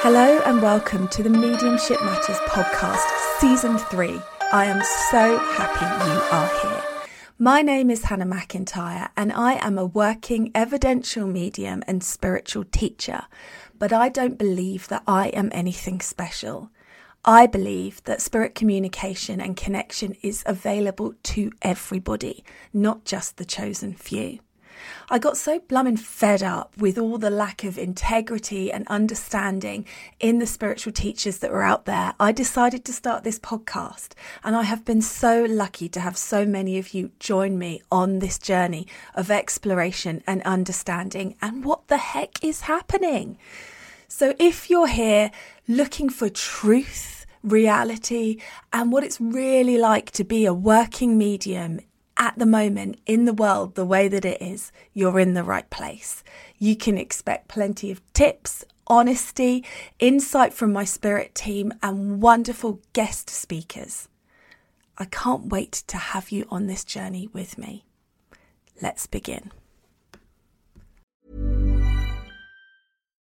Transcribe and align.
Hello 0.00 0.40
and 0.46 0.62
welcome 0.62 1.08
to 1.08 1.24
the 1.24 1.28
Mediumship 1.28 2.00
Matters 2.02 2.38
podcast, 2.46 3.04
season 3.40 3.78
three. 3.78 4.20
I 4.52 4.66
am 4.66 4.80
so 5.10 5.38
happy 5.38 5.84
you 6.08 6.20
are 6.30 6.62
here. 6.62 7.10
My 7.36 7.62
name 7.62 7.90
is 7.90 8.04
Hannah 8.04 8.24
McIntyre 8.24 9.08
and 9.16 9.32
I 9.32 9.54
am 9.54 9.76
a 9.76 9.84
working 9.84 10.52
evidential 10.54 11.26
medium 11.26 11.82
and 11.88 12.04
spiritual 12.04 12.62
teacher, 12.70 13.22
but 13.76 13.92
I 13.92 14.08
don't 14.08 14.38
believe 14.38 14.86
that 14.86 15.02
I 15.08 15.30
am 15.30 15.50
anything 15.52 16.00
special. 16.00 16.70
I 17.24 17.48
believe 17.48 18.00
that 18.04 18.22
spirit 18.22 18.54
communication 18.54 19.40
and 19.40 19.56
connection 19.56 20.14
is 20.22 20.44
available 20.46 21.14
to 21.24 21.50
everybody, 21.60 22.44
not 22.72 23.04
just 23.04 23.36
the 23.36 23.44
chosen 23.44 23.94
few. 23.94 24.38
I 25.10 25.18
got 25.18 25.36
so 25.36 25.60
blummin' 25.60 25.98
fed 25.98 26.42
up 26.42 26.76
with 26.76 26.98
all 26.98 27.18
the 27.18 27.30
lack 27.30 27.64
of 27.64 27.78
integrity 27.78 28.70
and 28.70 28.86
understanding 28.88 29.84
in 30.20 30.38
the 30.38 30.46
spiritual 30.46 30.92
teachers 30.92 31.38
that 31.38 31.50
were 31.50 31.62
out 31.62 31.84
there. 31.84 32.14
I 32.20 32.32
decided 32.32 32.84
to 32.84 32.92
start 32.92 33.24
this 33.24 33.38
podcast, 33.38 34.12
and 34.44 34.54
I 34.56 34.62
have 34.62 34.84
been 34.84 35.02
so 35.02 35.44
lucky 35.44 35.88
to 35.90 36.00
have 36.00 36.16
so 36.16 36.44
many 36.44 36.78
of 36.78 36.94
you 36.94 37.10
join 37.18 37.58
me 37.58 37.82
on 37.90 38.18
this 38.18 38.38
journey 38.38 38.86
of 39.14 39.30
exploration 39.30 40.22
and 40.26 40.42
understanding 40.42 41.36
and 41.40 41.64
what 41.64 41.88
the 41.88 41.98
heck 41.98 42.42
is 42.44 42.62
happening. 42.62 43.38
So, 44.08 44.34
if 44.38 44.70
you're 44.70 44.86
here 44.86 45.30
looking 45.66 46.08
for 46.08 46.28
truth, 46.28 47.26
reality, 47.42 48.38
and 48.72 48.90
what 48.90 49.04
it's 49.04 49.20
really 49.20 49.78
like 49.78 50.10
to 50.12 50.24
be 50.24 50.46
a 50.46 50.54
working 50.54 51.18
medium 51.18 51.80
at 52.18 52.38
the 52.38 52.46
moment 52.46 52.98
in 53.06 53.24
the 53.24 53.32
world 53.32 53.74
the 53.74 53.86
way 53.86 54.08
that 54.08 54.24
it 54.24 54.42
is, 54.42 54.72
you're 54.92 55.20
in 55.20 55.34
the 55.34 55.44
right 55.44 55.68
place. 55.70 56.22
You 56.58 56.76
can 56.76 56.98
expect 56.98 57.48
plenty 57.48 57.90
of 57.90 58.02
tips, 58.12 58.64
honesty, 58.86 59.64
insight 59.98 60.52
from 60.52 60.72
my 60.72 60.84
spirit 60.84 61.34
team, 61.34 61.72
and 61.82 62.20
wonderful 62.20 62.80
guest 62.92 63.30
speakers. 63.30 64.08
I 64.98 65.04
can't 65.04 65.46
wait 65.46 65.72
to 65.86 65.96
have 65.96 66.30
you 66.30 66.46
on 66.50 66.66
this 66.66 66.84
journey 66.84 67.28
with 67.32 67.56
me. 67.56 67.84
Let's 68.82 69.06
begin. 69.06 69.52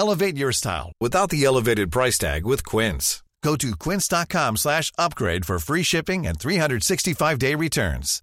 Elevate 0.00 0.34
your 0.38 0.50
style 0.50 0.92
without 0.98 1.28
the 1.28 1.44
elevated 1.44 1.92
price 1.92 2.16
tag 2.16 2.46
with 2.46 2.64
Quince. 2.64 3.22
Go 3.42 3.54
to 3.56 3.76
quince.com 3.76 4.56
slash 4.56 4.90
upgrade 4.96 5.44
for 5.44 5.58
free 5.58 5.82
shipping 5.82 6.26
and 6.26 6.38
365-day 6.38 7.54
returns. 7.54 8.22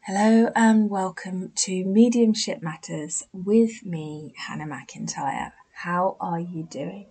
Hello 0.00 0.50
and 0.54 0.90
welcome 0.90 1.52
to 1.54 1.82
Mediumship 1.86 2.60
Matters 2.62 3.22
with 3.32 3.86
me, 3.86 4.34
Hannah 4.36 4.66
McIntyre. 4.66 5.52
How 5.72 6.18
are 6.20 6.40
you 6.40 6.64
doing? 6.70 7.06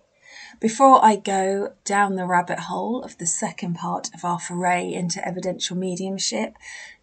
Before 0.60 1.04
I 1.04 1.16
go 1.16 1.72
down 1.84 2.14
the 2.14 2.26
rabbit 2.26 2.60
hole 2.60 3.02
of 3.02 3.18
the 3.18 3.26
second 3.26 3.74
part 3.74 4.10
of 4.14 4.24
our 4.24 4.38
foray 4.38 4.92
into 4.92 5.26
evidential 5.26 5.76
mediumship, 5.76 6.54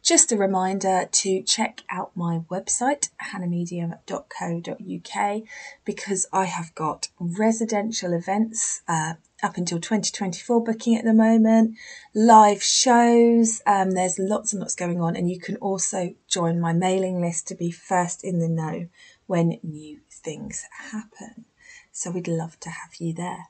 just 0.05 0.31
a 0.31 0.37
reminder 0.37 1.09
to 1.11 1.41
check 1.41 1.81
out 1.89 2.15
my 2.15 2.41
website, 2.51 3.09
hannahmedium.co.uk, 3.31 5.41
because 5.83 6.27
I 6.31 6.45
have 6.45 6.75
got 6.75 7.07
residential 7.19 8.13
events 8.13 8.83
uh, 8.87 9.15
up 9.41 9.57
until 9.57 9.79
2024 9.79 10.63
booking 10.63 10.95
at 10.95 11.05
the 11.05 11.13
moment, 11.13 11.75
live 12.13 12.61
shows, 12.61 13.63
um, 13.65 13.89
there's 13.91 14.19
lots 14.19 14.53
and 14.53 14.59
lots 14.59 14.75
going 14.75 15.01
on, 15.01 15.15
and 15.15 15.27
you 15.27 15.39
can 15.39 15.55
also 15.57 16.13
join 16.27 16.61
my 16.61 16.71
mailing 16.71 17.19
list 17.19 17.47
to 17.47 17.55
be 17.55 17.71
first 17.71 18.23
in 18.23 18.37
the 18.37 18.47
know 18.47 18.87
when 19.25 19.57
new 19.63 20.01
things 20.11 20.65
happen. 20.91 21.45
So 21.91 22.11
we'd 22.11 22.27
love 22.27 22.59
to 22.59 22.69
have 22.69 22.93
you 22.99 23.11
there. 23.11 23.47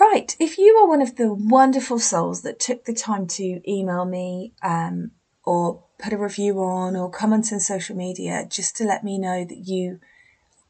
Right, 0.00 0.34
if 0.40 0.56
you 0.56 0.76
are 0.76 0.88
one 0.88 1.02
of 1.02 1.16
the 1.16 1.30
wonderful 1.30 1.98
souls 1.98 2.40
that 2.40 2.58
took 2.58 2.86
the 2.86 2.94
time 2.94 3.26
to 3.26 3.60
email 3.70 4.06
me 4.06 4.54
um, 4.62 5.10
or 5.44 5.84
put 5.98 6.14
a 6.14 6.16
review 6.16 6.58
on 6.62 6.96
or 6.96 7.10
comment 7.10 7.52
on 7.52 7.60
social 7.60 7.94
media 7.94 8.46
just 8.48 8.74
to 8.76 8.84
let 8.84 9.04
me 9.04 9.18
know 9.18 9.44
that 9.44 9.68
you 9.68 10.00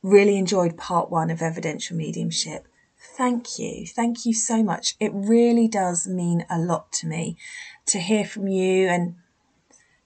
really 0.03 0.37
enjoyed 0.37 0.77
part 0.77 1.13
one 1.13 1.31
of 1.31 1.43
evidential 1.43 1.97
mediumship, 1.97 2.67
thank 2.99 3.57
you. 3.57 3.87
Thank 3.87 4.27
you 4.27 4.35
so 4.35 4.65
much. 4.65 4.97
It 4.99 5.13
really 5.15 5.69
does 5.69 6.09
mean 6.09 6.45
a 6.51 6.59
lot 6.59 6.91
to 6.95 7.07
me 7.07 7.37
to 7.87 8.01
hear 8.01 8.25
from 8.25 8.49
you 8.49 8.89
and 8.89 9.15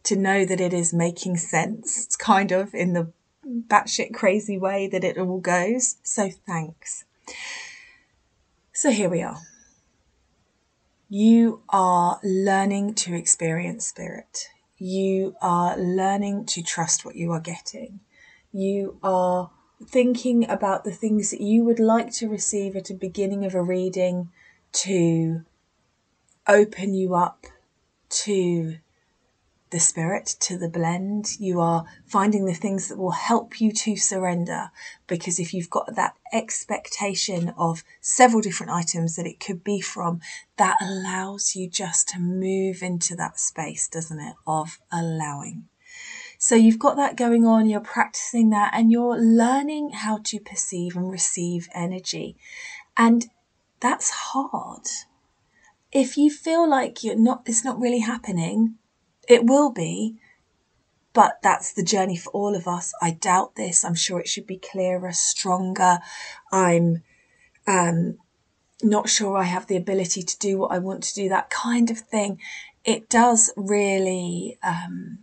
to 0.03 0.17
know 0.17 0.45
that 0.45 0.61
it 0.61 0.75
is 0.75 0.93
making 0.93 1.39
sense. 1.39 2.15
Kind 2.17 2.53
of 2.53 2.75
in 2.75 2.93
the 2.93 3.11
batshit 3.47 4.13
crazy 4.13 4.59
way 4.59 4.87
that 4.87 5.03
it 5.03 5.17
all 5.17 5.41
goes. 5.41 5.97
So 6.03 6.29
thanks. 6.29 7.07
So 8.77 8.91
here 8.91 9.09
we 9.09 9.23
are. 9.23 9.39
You 11.09 11.63
are 11.69 12.19
learning 12.25 12.95
to 12.95 13.15
experience 13.15 13.87
spirit. 13.87 14.49
You 14.79 15.37
are 15.41 15.79
learning 15.79 16.47
to 16.47 16.63
trust 16.63 17.05
what 17.05 17.15
you 17.15 17.31
are 17.31 17.41
getting. 17.41 18.01
You 18.53 18.99
are 19.01 19.53
thinking 19.87 20.51
about 20.51 20.83
the 20.83 20.91
things 20.91 21.31
that 21.31 21.41
you 21.41 21.63
would 21.63 21.79
like 21.79 22.13
to 22.15 22.29
receive 22.29 22.75
at 22.75 22.87
the 22.87 22.95
beginning 22.95 23.45
of 23.45 23.55
a 23.55 23.63
reading 23.63 24.31
to 24.73 25.45
open 26.49 26.95
you 26.95 27.15
up 27.15 27.47
to 28.09 28.79
the 29.75 29.81
spirit 29.81 30.37
to 30.39 30.57
the 30.57 30.69
blend. 30.69 31.37
You 31.41 31.61
are 31.61 31.85
finding 32.07 32.45
the 32.45 32.55
things 32.55 32.89
that 32.89 32.97
will 32.97 33.11
help 33.11 33.61
you 33.61 33.73
to 33.73 33.97
surrender. 33.97 34.71
Because 35.09 35.41
if 35.41 35.53
you've 35.53 35.69
got 35.69 35.97
that 35.97 36.15
expectation 36.33 37.53
of 37.59 37.83
several 38.01 38.41
different 38.41 38.71
items 38.71 39.17
that 39.17 39.27
it 39.27 39.41
could 39.41 39.65
be 39.65 39.81
from, 39.81 40.21
that 40.59 40.77
allows 40.81 41.57
you 41.57 41.69
just 41.69 42.09
to 42.11 42.21
move 42.21 42.85
into 42.85 43.17
that 43.17 43.41
space, 43.41 43.89
doesn't 43.89 44.21
it? 44.21 44.37
Of 44.47 44.79
allowing. 44.93 45.65
So 46.39 46.55
you've 46.55 46.79
got 46.79 46.95
that 46.95 47.17
going 47.17 47.45
on, 47.45 47.69
you're 47.69 47.81
practicing 47.81 48.51
that, 48.51 48.71
and 48.75 48.93
you're 48.93 49.19
learning 49.19 49.91
how 49.91 50.21
to 50.27 50.39
perceive 50.39 50.95
and 50.95 51.11
receive 51.11 51.69
energy. 51.75 52.37
And 52.97 53.27
that's 53.81 54.11
hard. 54.11 54.87
If 55.91 56.17
you 56.17 56.31
feel 56.31 56.69
like 56.71 57.03
you're 57.03 57.17
not, 57.17 57.43
it's 57.47 57.65
not 57.65 57.81
really 57.81 58.01
happening, 58.01 58.77
it 59.29 59.45
will 59.47 59.71
be, 59.73 60.17
but 61.13 61.39
that's 61.43 61.73
the 61.73 61.85
journey 61.85 62.17
for 62.17 62.31
all 62.31 62.57
of 62.57 62.67
us. 62.67 62.93
I 63.01 63.13
doubt 63.13 63.55
this. 63.57 63.85
I'm 63.85 63.95
sure 63.95 64.21
it 64.21 64.29
should 64.29 64.47
be 64.47 64.59
clearer, 64.59 65.13
stronger. 65.13 65.99
I'm 66.53 67.03
um, 67.67 68.19
not 68.83 69.09
sure 69.09 69.37
I 69.37 69.45
have 69.45 69.67
the 69.67 69.77
ability 69.77 70.23
to 70.23 70.39
do 70.39 70.59
what 70.59 70.73
I 70.73 70.79
want 70.79 71.03
to 71.05 71.15
do, 71.15 71.29
that 71.29 71.51
kind 71.51 71.91
of 71.91 71.99
thing, 71.99 72.41
it 72.85 73.09
does 73.09 73.51
really 73.57 74.59
um, 74.63 75.19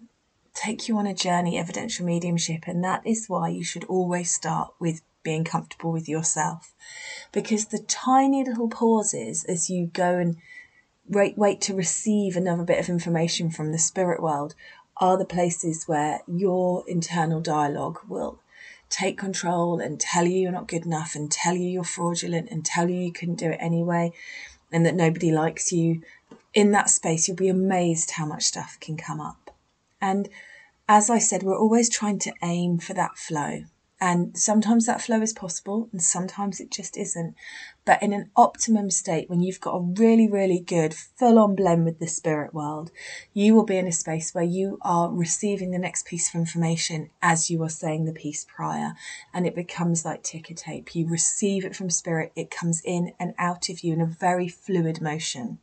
take 0.53 0.87
you 0.87 0.97
on 0.97 1.05
a 1.05 1.13
journey, 1.13 1.57
evidential 1.57 2.05
mediumship. 2.05 2.63
And 2.67 2.83
that 2.83 3.05
is 3.05 3.27
why 3.27 3.49
you 3.49 3.63
should 3.63 3.83
always 3.85 4.31
start 4.31 4.73
with 4.79 5.01
being 5.23 5.43
comfortable 5.43 5.91
with 5.91 6.09
yourself. 6.09 6.73
Because 7.31 7.67
the 7.67 7.79
tiny 7.79 8.43
little 8.43 8.69
pauses 8.69 9.43
as 9.43 9.69
you 9.69 9.87
go 9.87 10.17
and 10.17 10.37
wait, 11.11 11.37
wait 11.37 11.61
to 11.61 11.75
receive 11.75 12.35
another 12.35 12.63
bit 12.63 12.79
of 12.79 12.89
information 12.89 13.49
from 13.49 13.71
the 13.71 13.77
spirit 13.77 14.21
world 14.21 14.55
are 14.97 15.17
the 15.17 15.25
places 15.25 15.87
where 15.87 16.21
your 16.27 16.83
internal 16.87 17.41
dialogue 17.41 17.99
will 18.07 18.39
take 18.89 19.17
control 19.17 19.79
and 19.79 19.99
tell 19.99 20.25
you 20.25 20.37
you're 20.37 20.51
not 20.51 20.67
good 20.67 20.85
enough 20.85 21.15
and 21.15 21.31
tell 21.31 21.55
you 21.55 21.67
you're 21.67 21.83
fraudulent 21.83 22.49
and 22.49 22.65
tell 22.65 22.89
you 22.89 22.97
you 22.97 23.11
couldn't 23.11 23.39
do 23.39 23.49
it 23.49 23.57
anyway 23.59 24.11
and 24.71 24.85
that 24.85 24.95
nobody 24.95 25.31
likes 25.31 25.71
you. 25.71 26.01
In 26.53 26.71
that 26.71 26.89
space, 26.89 27.27
you'll 27.27 27.37
be 27.37 27.47
amazed 27.47 28.11
how 28.11 28.25
much 28.25 28.43
stuff 28.43 28.77
can 28.79 28.97
come 28.97 29.21
up. 29.21 29.55
And 30.01 30.29
as 30.87 31.09
I 31.09 31.19
said, 31.19 31.43
we're 31.43 31.57
always 31.57 31.89
trying 31.89 32.19
to 32.19 32.33
aim 32.43 32.77
for 32.77 32.93
that 32.93 33.17
flow. 33.17 33.63
And 33.99 34.37
sometimes 34.37 34.85
that 34.85 35.01
flow 35.01 35.21
is 35.21 35.31
possible 35.31 35.87
and 35.91 36.01
sometimes 36.01 36.59
it 36.59 36.71
just 36.71 36.97
isn't. 36.97 37.35
But 37.83 38.03
in 38.03 38.13
an 38.13 38.29
optimum 38.35 38.91
state, 38.91 39.27
when 39.27 39.41
you've 39.41 39.59
got 39.59 39.75
a 39.75 39.79
really, 39.81 40.29
really 40.29 40.59
good 40.59 40.93
full 40.93 41.39
on 41.39 41.55
blend 41.55 41.83
with 41.83 41.97
the 41.97 42.07
spirit 42.07 42.53
world, 42.53 42.91
you 43.33 43.55
will 43.55 43.65
be 43.65 43.77
in 43.77 43.87
a 43.87 43.91
space 43.91 44.35
where 44.35 44.43
you 44.43 44.77
are 44.83 45.11
receiving 45.11 45.71
the 45.71 45.79
next 45.79 46.05
piece 46.05 46.29
of 46.29 46.35
information 46.35 47.09
as 47.23 47.49
you 47.49 47.61
are 47.63 47.69
saying 47.69 48.05
the 48.05 48.13
piece 48.13 48.45
prior. 48.45 48.93
And 49.33 49.47
it 49.47 49.55
becomes 49.55 50.05
like 50.05 50.21
ticker 50.21 50.53
tape. 50.53 50.93
You 50.93 51.07
receive 51.07 51.65
it 51.65 51.75
from 51.75 51.89
spirit, 51.89 52.31
it 52.35 52.51
comes 52.51 52.81
in 52.85 53.13
and 53.19 53.33
out 53.39 53.67
of 53.69 53.79
you 53.79 53.93
in 53.93 54.01
a 54.01 54.05
very 54.05 54.47
fluid 54.47 55.01
motion. 55.01 55.57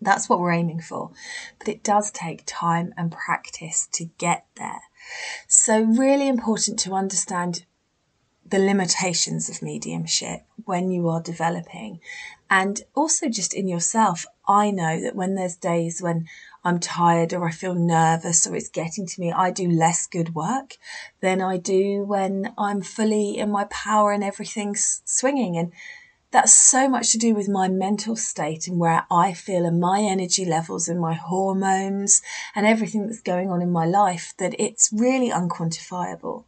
That's 0.00 0.28
what 0.28 0.40
we're 0.40 0.52
aiming 0.52 0.80
for. 0.80 1.12
But 1.60 1.68
it 1.68 1.84
does 1.84 2.10
take 2.10 2.42
time 2.44 2.92
and 2.96 3.12
practice 3.12 3.88
to 3.92 4.06
get 4.18 4.44
there. 4.56 4.82
So, 5.46 5.82
really 5.82 6.26
important 6.26 6.80
to 6.80 6.94
understand 6.94 7.64
the 8.52 8.58
limitations 8.58 9.48
of 9.48 9.62
mediumship 9.62 10.42
when 10.66 10.90
you 10.90 11.08
are 11.08 11.22
developing. 11.22 11.98
And 12.50 12.82
also, 12.94 13.30
just 13.30 13.54
in 13.54 13.66
yourself, 13.66 14.26
I 14.46 14.70
know 14.70 15.00
that 15.00 15.16
when 15.16 15.34
there's 15.34 15.56
days 15.56 16.02
when 16.02 16.28
I'm 16.62 16.78
tired 16.78 17.32
or 17.32 17.48
I 17.48 17.50
feel 17.50 17.74
nervous 17.74 18.46
or 18.46 18.54
it's 18.54 18.68
getting 18.68 19.06
to 19.06 19.20
me, 19.20 19.32
I 19.32 19.50
do 19.50 19.66
less 19.70 20.06
good 20.06 20.34
work 20.34 20.76
than 21.22 21.40
I 21.40 21.56
do 21.56 22.04
when 22.04 22.52
I'm 22.58 22.82
fully 22.82 23.38
in 23.38 23.50
my 23.50 23.64
power 23.64 24.12
and 24.12 24.22
everything's 24.22 25.00
swinging. 25.06 25.56
And 25.56 25.72
that's 26.30 26.52
so 26.52 26.90
much 26.90 27.10
to 27.12 27.18
do 27.18 27.34
with 27.34 27.48
my 27.48 27.68
mental 27.68 28.16
state 28.16 28.68
and 28.68 28.78
where 28.78 29.06
I 29.10 29.32
feel 29.32 29.64
and 29.64 29.80
my 29.80 30.02
energy 30.02 30.44
levels 30.44 30.88
and 30.88 31.00
my 31.00 31.14
hormones 31.14 32.20
and 32.54 32.66
everything 32.66 33.06
that's 33.06 33.22
going 33.22 33.50
on 33.50 33.62
in 33.62 33.70
my 33.70 33.86
life 33.86 34.34
that 34.36 34.54
it's 34.60 34.90
really 34.92 35.30
unquantifiable. 35.30 36.44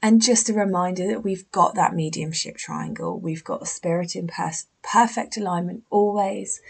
And 0.00 0.22
just 0.22 0.48
a 0.48 0.54
reminder 0.54 1.08
that 1.08 1.24
we've 1.24 1.50
got 1.50 1.74
that 1.74 1.94
mediumship 1.94 2.56
triangle. 2.56 3.18
We've 3.18 3.42
got 3.42 3.60
the 3.60 3.66
spirit 3.66 4.14
in 4.14 4.30
perfect 4.82 5.36
alignment 5.36 5.82
always. 5.90 6.60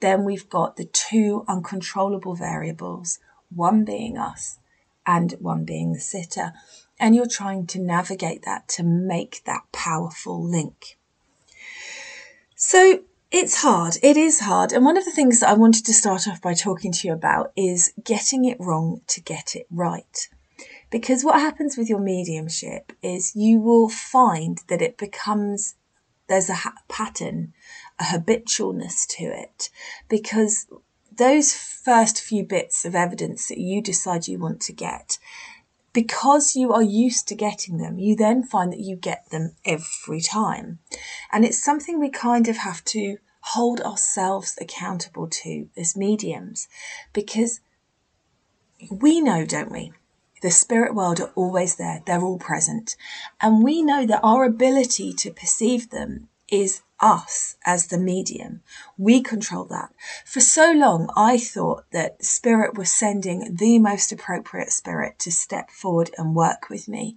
Then 0.00 0.24
we've 0.24 0.48
got 0.48 0.76
the 0.76 0.86
two 0.86 1.44
uncontrollable 1.46 2.34
variables, 2.34 3.18
one 3.54 3.84
being 3.84 4.16
us 4.16 4.58
and 5.06 5.32
one 5.32 5.64
being 5.64 5.92
the 5.92 6.00
sitter. 6.00 6.52
And 6.98 7.14
you're 7.14 7.28
trying 7.28 7.66
to 7.68 7.78
navigate 7.78 8.42
that 8.44 8.68
to 8.68 8.82
make 8.82 9.42
that 9.44 9.70
powerful 9.72 10.42
link. 10.42 10.98
So 12.56 13.00
it's 13.30 13.62
hard. 13.62 13.98
It 14.02 14.16
is 14.16 14.40
hard. 14.40 14.72
And 14.72 14.84
one 14.84 14.96
of 14.96 15.04
the 15.04 15.12
things 15.12 15.40
that 15.40 15.50
I 15.50 15.54
wanted 15.54 15.84
to 15.86 15.92
start 15.92 16.26
off 16.26 16.40
by 16.40 16.54
talking 16.54 16.92
to 16.92 17.06
you 17.06 17.12
about 17.12 17.52
is 17.54 17.92
getting 18.02 18.46
it 18.46 18.56
wrong 18.58 19.02
to 19.08 19.20
get 19.20 19.54
it 19.54 19.66
right. 19.70 20.28
Because 20.90 21.24
what 21.24 21.40
happens 21.40 21.76
with 21.76 21.88
your 21.88 22.00
mediumship 22.00 22.92
is 23.02 23.36
you 23.36 23.60
will 23.60 23.88
find 23.88 24.62
that 24.68 24.82
it 24.82 24.96
becomes, 24.96 25.74
there's 26.28 26.48
a 26.48 26.54
ha- 26.54 26.74
pattern, 26.88 27.52
a 27.98 28.04
habitualness 28.04 29.06
to 29.18 29.24
it. 29.24 29.68
Because 30.08 30.66
those 31.14 31.52
first 31.52 32.20
few 32.20 32.44
bits 32.44 32.84
of 32.84 32.94
evidence 32.94 33.48
that 33.48 33.58
you 33.58 33.82
decide 33.82 34.28
you 34.28 34.38
want 34.38 34.60
to 34.62 34.72
get, 34.72 35.18
because 35.92 36.54
you 36.54 36.72
are 36.72 36.82
used 36.82 37.28
to 37.28 37.34
getting 37.34 37.78
them, 37.78 37.98
you 37.98 38.14
then 38.14 38.42
find 38.42 38.72
that 38.72 38.80
you 38.80 38.96
get 38.96 39.28
them 39.30 39.52
every 39.64 40.20
time. 40.20 40.78
And 41.32 41.44
it's 41.44 41.62
something 41.62 41.98
we 41.98 42.10
kind 42.10 42.48
of 42.48 42.58
have 42.58 42.84
to 42.86 43.18
hold 43.40 43.80
ourselves 43.80 44.56
accountable 44.60 45.26
to 45.28 45.68
as 45.76 45.96
mediums 45.96 46.68
because 47.12 47.60
we 48.90 49.20
know, 49.20 49.44
don't 49.44 49.72
we? 49.72 49.92
The 50.40 50.50
spirit 50.50 50.94
world 50.94 51.20
are 51.20 51.32
always 51.34 51.76
there, 51.76 52.02
they're 52.06 52.22
all 52.22 52.38
present. 52.38 52.96
And 53.40 53.62
we 53.62 53.82
know 53.82 54.06
that 54.06 54.20
our 54.22 54.44
ability 54.44 55.12
to 55.14 55.30
perceive 55.30 55.90
them 55.90 56.28
is 56.48 56.80
us 57.00 57.56
as 57.64 57.86
the 57.86 57.98
medium. 57.98 58.62
We 58.96 59.22
control 59.22 59.64
that. 59.66 59.92
For 60.24 60.40
so 60.40 60.72
long, 60.72 61.10
I 61.16 61.38
thought 61.38 61.84
that 61.92 62.24
spirit 62.24 62.76
was 62.76 62.92
sending 62.92 63.54
the 63.54 63.78
most 63.78 64.12
appropriate 64.12 64.72
spirit 64.72 65.18
to 65.20 65.30
step 65.30 65.70
forward 65.70 66.10
and 66.18 66.34
work 66.34 66.68
with 66.68 66.88
me. 66.88 67.16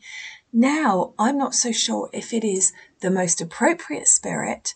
Now, 0.53 1.13
I'm 1.17 1.37
not 1.37 1.55
so 1.55 1.71
sure 1.71 2.09
if 2.11 2.33
it 2.33 2.43
is 2.43 2.73
the 2.99 3.09
most 3.09 3.41
appropriate 3.41 4.07
spirit 4.07 4.75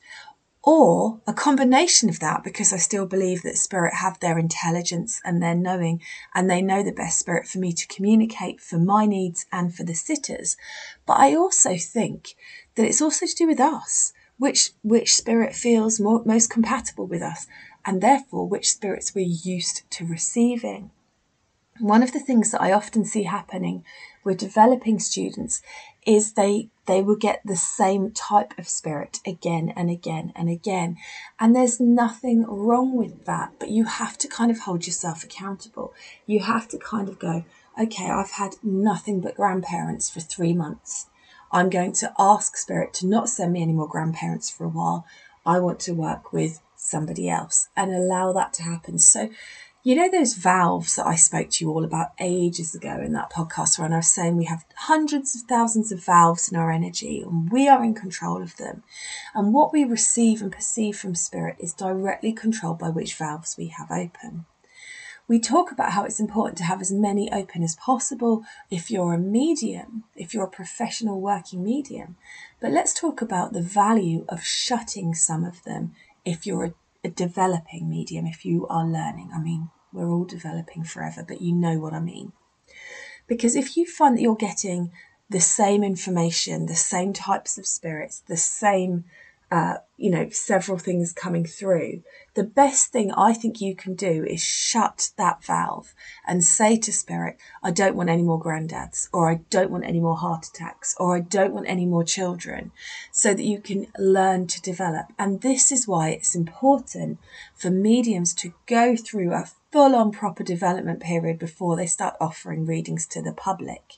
or 0.66 1.22
a 1.28 1.34
combination 1.34 2.10
of 2.10 2.20
that 2.20 2.44
because 2.44 2.74
I 2.74 2.78
still 2.78 3.06
believe 3.06 3.44
that 3.44 3.58
spirit 3.58 3.94
have 3.94 4.20
their 4.20 4.40
intelligence 4.40 5.22
and 5.24 5.42
their 5.42 5.54
knowing 5.54 6.02
and 6.34 6.50
they 6.50 6.62
know 6.62 6.82
the 6.82 6.92
best 6.92 7.20
spirit 7.20 7.48
for 7.48 7.60
me 7.60 7.72
to 7.72 7.88
communicate 7.88 8.60
for 8.60 8.80
my 8.80 9.06
needs 9.06 9.46
and 9.52 9.74
for 9.74 9.84
the 9.84 9.94
sitters. 9.94 10.58
But 11.06 11.20
I 11.20 11.36
also 11.36 11.78
think 11.78 12.36
that 12.74 12.86
it's 12.86 13.02
also 13.02 13.28
to 13.28 13.36
do 13.36 13.48
with 13.48 13.60
us 13.60 14.12
which 14.38 14.72
which 14.84 15.16
spirit 15.16 15.56
feels 15.56 16.00
more, 16.00 16.24
most 16.26 16.50
compatible 16.50 17.06
with 17.06 17.22
us, 17.22 17.48
and 17.86 18.02
therefore 18.02 18.48
which 18.48 18.72
spirits 18.72 19.14
we're 19.14 19.26
used 19.26 19.90
to 19.92 20.06
receiving. 20.06 20.90
One 21.80 22.02
of 22.02 22.12
the 22.12 22.20
things 22.20 22.52
that 22.52 22.62
I 22.62 22.72
often 22.72 23.06
see 23.06 23.24
happening 23.24 23.86
with 24.24 24.38
developing 24.38 25.00
students 25.00 25.62
is 26.06 26.34
they 26.34 26.70
they 26.86 27.02
will 27.02 27.16
get 27.16 27.42
the 27.44 27.56
same 27.56 28.12
type 28.12 28.54
of 28.60 28.68
spirit 28.68 29.20
again 29.26 29.74
and 29.76 29.90
again 29.90 30.32
and 30.36 30.50
again. 30.50 30.98
And 31.40 31.56
there's 31.56 31.80
nothing 31.80 32.46
wrong 32.48 32.96
with 32.96 33.26
that, 33.26 33.54
but 33.60 33.70
you 33.70 33.86
have 33.86 34.18
to 34.20 34.28
kind 34.28 34.52
of 34.52 34.60
hold 34.60 34.86
yourself 34.86 35.24
accountable. 35.24 35.96
You 36.28 36.42
have 36.42 36.68
to 36.70 36.78
kind 36.78 37.10
of 37.10 37.18
go, 37.18 37.44
okay, 37.82 38.10
I've 38.10 38.32
had 38.32 38.58
nothing 38.62 39.20
but 39.20 39.36
grandparents 39.36 40.10
for 40.10 40.20
three 40.20 40.54
months. 40.54 41.08
I'm 41.52 41.70
going 41.70 41.94
to 41.94 42.14
ask 42.20 42.56
Spirit 42.56 42.94
to 42.96 43.08
not 43.08 43.30
send 43.30 43.54
me 43.54 43.64
any 43.64 43.74
more 43.74 43.88
grandparents 43.88 44.50
for 44.50 44.66
a 44.66 44.70
while. 44.70 45.08
I 45.46 45.60
want 45.60 45.80
to 45.82 45.94
work 45.94 46.34
with 46.34 46.60
somebody 46.76 47.30
else 47.30 47.70
and 47.76 47.94
allow 47.94 48.32
that 48.34 48.54
to 48.54 48.64
happen. 48.64 49.00
So, 49.00 49.30
you 49.86 49.94
know, 49.94 50.10
those 50.10 50.34
valves 50.34 50.96
that 50.96 51.06
I 51.06 51.14
spoke 51.14 51.52
to 51.52 51.64
you 51.64 51.70
all 51.70 51.86
about 51.86 52.14
ages 52.20 52.74
ago 52.74 53.00
in 53.00 53.14
that 53.14 53.32
podcast, 53.32 53.78
where 53.78 53.88
I 53.94 53.98
was 53.98 54.08
saying 54.08 54.36
we 54.36 54.46
have 54.46 54.66
hundreds 54.78 55.36
of 55.36 55.44
thousands 55.44 55.92
of 55.92 56.04
valves 56.04 56.50
in 56.50 56.58
our 56.58 56.72
energy 56.72 57.22
and 57.22 57.52
we 57.52 57.68
are 57.68 57.84
in 57.84 57.94
control 57.94 58.42
of 58.42 58.58
them. 58.58 58.82
And 59.36 59.54
what 59.54 59.72
we 59.72 59.84
receive 59.84 60.42
and 60.42 60.52
perceive 60.52 60.98
from 60.98 61.14
spirit 61.14 61.58
is 61.60 61.72
directly 61.72 62.34
controlled 62.34 62.80
by 62.80 62.90
which 62.90 63.14
valves 63.14 63.58
we 63.60 63.68
have 63.68 63.92
open. 63.92 64.46
We 65.28 65.40
talk 65.40 65.72
about 65.72 65.92
how 65.92 66.04
it's 66.04 66.20
important 66.20 66.58
to 66.58 66.64
have 66.64 66.82
as 66.82 66.92
many 66.92 67.32
open 67.32 67.62
as 67.62 67.76
possible 67.76 68.44
if 68.72 68.90
you're 68.90 69.14
a 69.14 69.20
medium, 69.20 70.06
if 70.16 70.34
you're 70.34 70.46
a 70.46 70.50
professional 70.50 71.22
working 71.22 71.64
medium. 71.64 72.16
But 72.60 72.72
let's 72.72 73.00
talk 73.00 73.22
about 73.22 73.54
the 73.54 73.62
value 73.62 74.26
of 74.30 74.44
shutting 74.44 75.14
some 75.14 75.46
of 75.46 75.64
them 75.64 75.94
if 76.26 76.48
you're 76.48 76.66
a, 76.66 76.74
a 77.04 77.10
developing 77.10 77.88
medium, 77.88 78.26
if 78.26 78.46
you 78.46 78.66
are 78.66 78.84
learning. 78.84 79.30
I 79.32 79.40
mean, 79.40 79.70
we're 79.96 80.10
all 80.10 80.26
developing 80.26 80.84
forever, 80.84 81.24
but 81.28 81.42
you 81.42 81.54
know 81.54 81.80
what 81.80 81.94
I 81.94 82.00
mean. 82.00 82.34
Because 83.28 83.56
if 83.56 83.76
you 83.76 83.86
find 83.86 84.18
that 84.18 84.22
you're 84.22 84.36
getting 84.36 84.92
the 85.30 85.40
same 85.40 85.84
information, 85.84 86.68
the 86.68 86.76
same 86.76 87.14
types 87.14 87.58
of 87.58 87.66
spirits, 87.66 88.22
the 88.28 88.38
same 88.38 89.06
uh, 89.52 89.76
you 89.98 90.10
know, 90.10 90.28
several 90.30 90.78
things 90.78 91.14
coming 91.14 91.46
through, 91.46 92.02
the 92.34 92.44
best 92.44 92.92
thing 92.92 93.12
I 93.14 93.32
think 93.34 93.62
you 93.62 93.76
can 93.76 93.96
do 93.96 94.26
is 94.26 94.42
shut 94.44 95.12
that 95.18 95.44
valve 95.44 95.94
and 96.28 96.44
say 96.44 96.78
to 96.78 96.92
spirit, 96.92 97.38
I 97.64 97.72
don't 97.72 97.96
want 97.96 98.10
any 98.10 98.24
more 98.24 98.42
granddads, 98.42 99.08
or 99.14 99.30
I 99.30 99.42
don't 99.50 99.72
want 99.72 99.86
any 99.86 100.00
more 100.00 100.18
heart 100.18 100.48
attacks, 100.48 100.96
or 101.00 101.16
I 101.16 101.22
don't 101.22 101.54
want 101.54 101.70
any 101.70 101.86
more 101.86 102.04
children, 102.04 102.72
so 103.12 103.34
that 103.34 103.46
you 103.46 103.62
can 103.62 103.88
learn 103.98 104.48
to 104.48 104.62
develop. 104.62 105.14
And 105.18 105.42
this 105.42 105.72
is 105.72 105.88
why 105.88 106.10
it's 106.10 106.36
important 106.36 107.20
for 107.54 107.70
mediums 107.70 108.34
to 108.36 108.54
go 108.66 108.96
through 108.98 109.32
a 109.32 109.50
full 109.76 109.94
on 109.94 110.10
proper 110.10 110.42
development 110.42 111.02
period 111.02 111.38
before 111.38 111.76
they 111.76 111.86
start 111.86 112.16
offering 112.22 112.66
readings 112.66 113.06
to 113.06 113.22
the 113.22 113.34
public. 113.34 113.96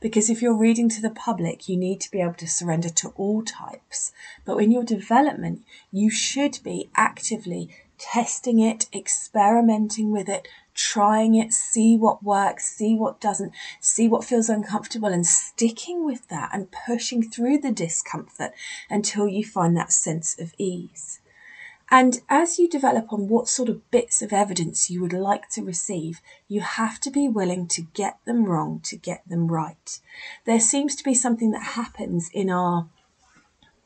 Because 0.00 0.30
if 0.30 0.40
you're 0.40 0.56
reading 0.56 0.88
to 0.88 1.02
the 1.02 1.10
public, 1.10 1.68
you 1.68 1.76
need 1.76 2.00
to 2.00 2.10
be 2.10 2.22
able 2.22 2.32
to 2.32 2.48
surrender 2.48 2.88
to 2.88 3.10
all 3.10 3.42
types. 3.42 4.10
But 4.46 4.56
in 4.56 4.72
your 4.72 4.84
development, 4.84 5.66
you 5.92 6.08
should 6.08 6.60
be 6.64 6.88
actively 6.96 7.68
testing 7.98 8.58
it, 8.58 8.86
experimenting 8.94 10.10
with 10.10 10.30
it, 10.30 10.48
trying 10.72 11.34
it, 11.34 11.52
see 11.52 11.98
what 11.98 12.22
works, 12.22 12.64
see 12.64 12.94
what 12.94 13.20
doesn't, 13.20 13.52
see 13.80 14.08
what 14.08 14.24
feels 14.24 14.48
uncomfortable, 14.48 15.08
and 15.08 15.26
sticking 15.26 16.06
with 16.06 16.26
that 16.28 16.48
and 16.54 16.72
pushing 16.86 17.22
through 17.22 17.58
the 17.58 17.70
discomfort 17.70 18.52
until 18.88 19.28
you 19.28 19.44
find 19.44 19.76
that 19.76 19.92
sense 19.92 20.38
of 20.40 20.54
ease. 20.56 21.20
And 21.90 22.20
as 22.28 22.58
you 22.58 22.68
develop 22.68 23.12
on 23.12 23.28
what 23.28 23.48
sort 23.48 23.68
of 23.68 23.90
bits 23.90 24.20
of 24.20 24.32
evidence 24.32 24.90
you 24.90 25.00
would 25.00 25.12
like 25.12 25.48
to 25.50 25.64
receive, 25.64 26.20
you 26.46 26.60
have 26.60 27.00
to 27.00 27.10
be 27.10 27.28
willing 27.28 27.66
to 27.68 27.82
get 27.82 28.18
them 28.26 28.44
wrong 28.44 28.80
to 28.84 28.96
get 28.96 29.22
them 29.26 29.48
right. 29.48 29.98
There 30.44 30.60
seems 30.60 30.94
to 30.96 31.04
be 31.04 31.14
something 31.14 31.50
that 31.52 31.62
happens 31.62 32.28
in 32.32 32.50
our 32.50 32.88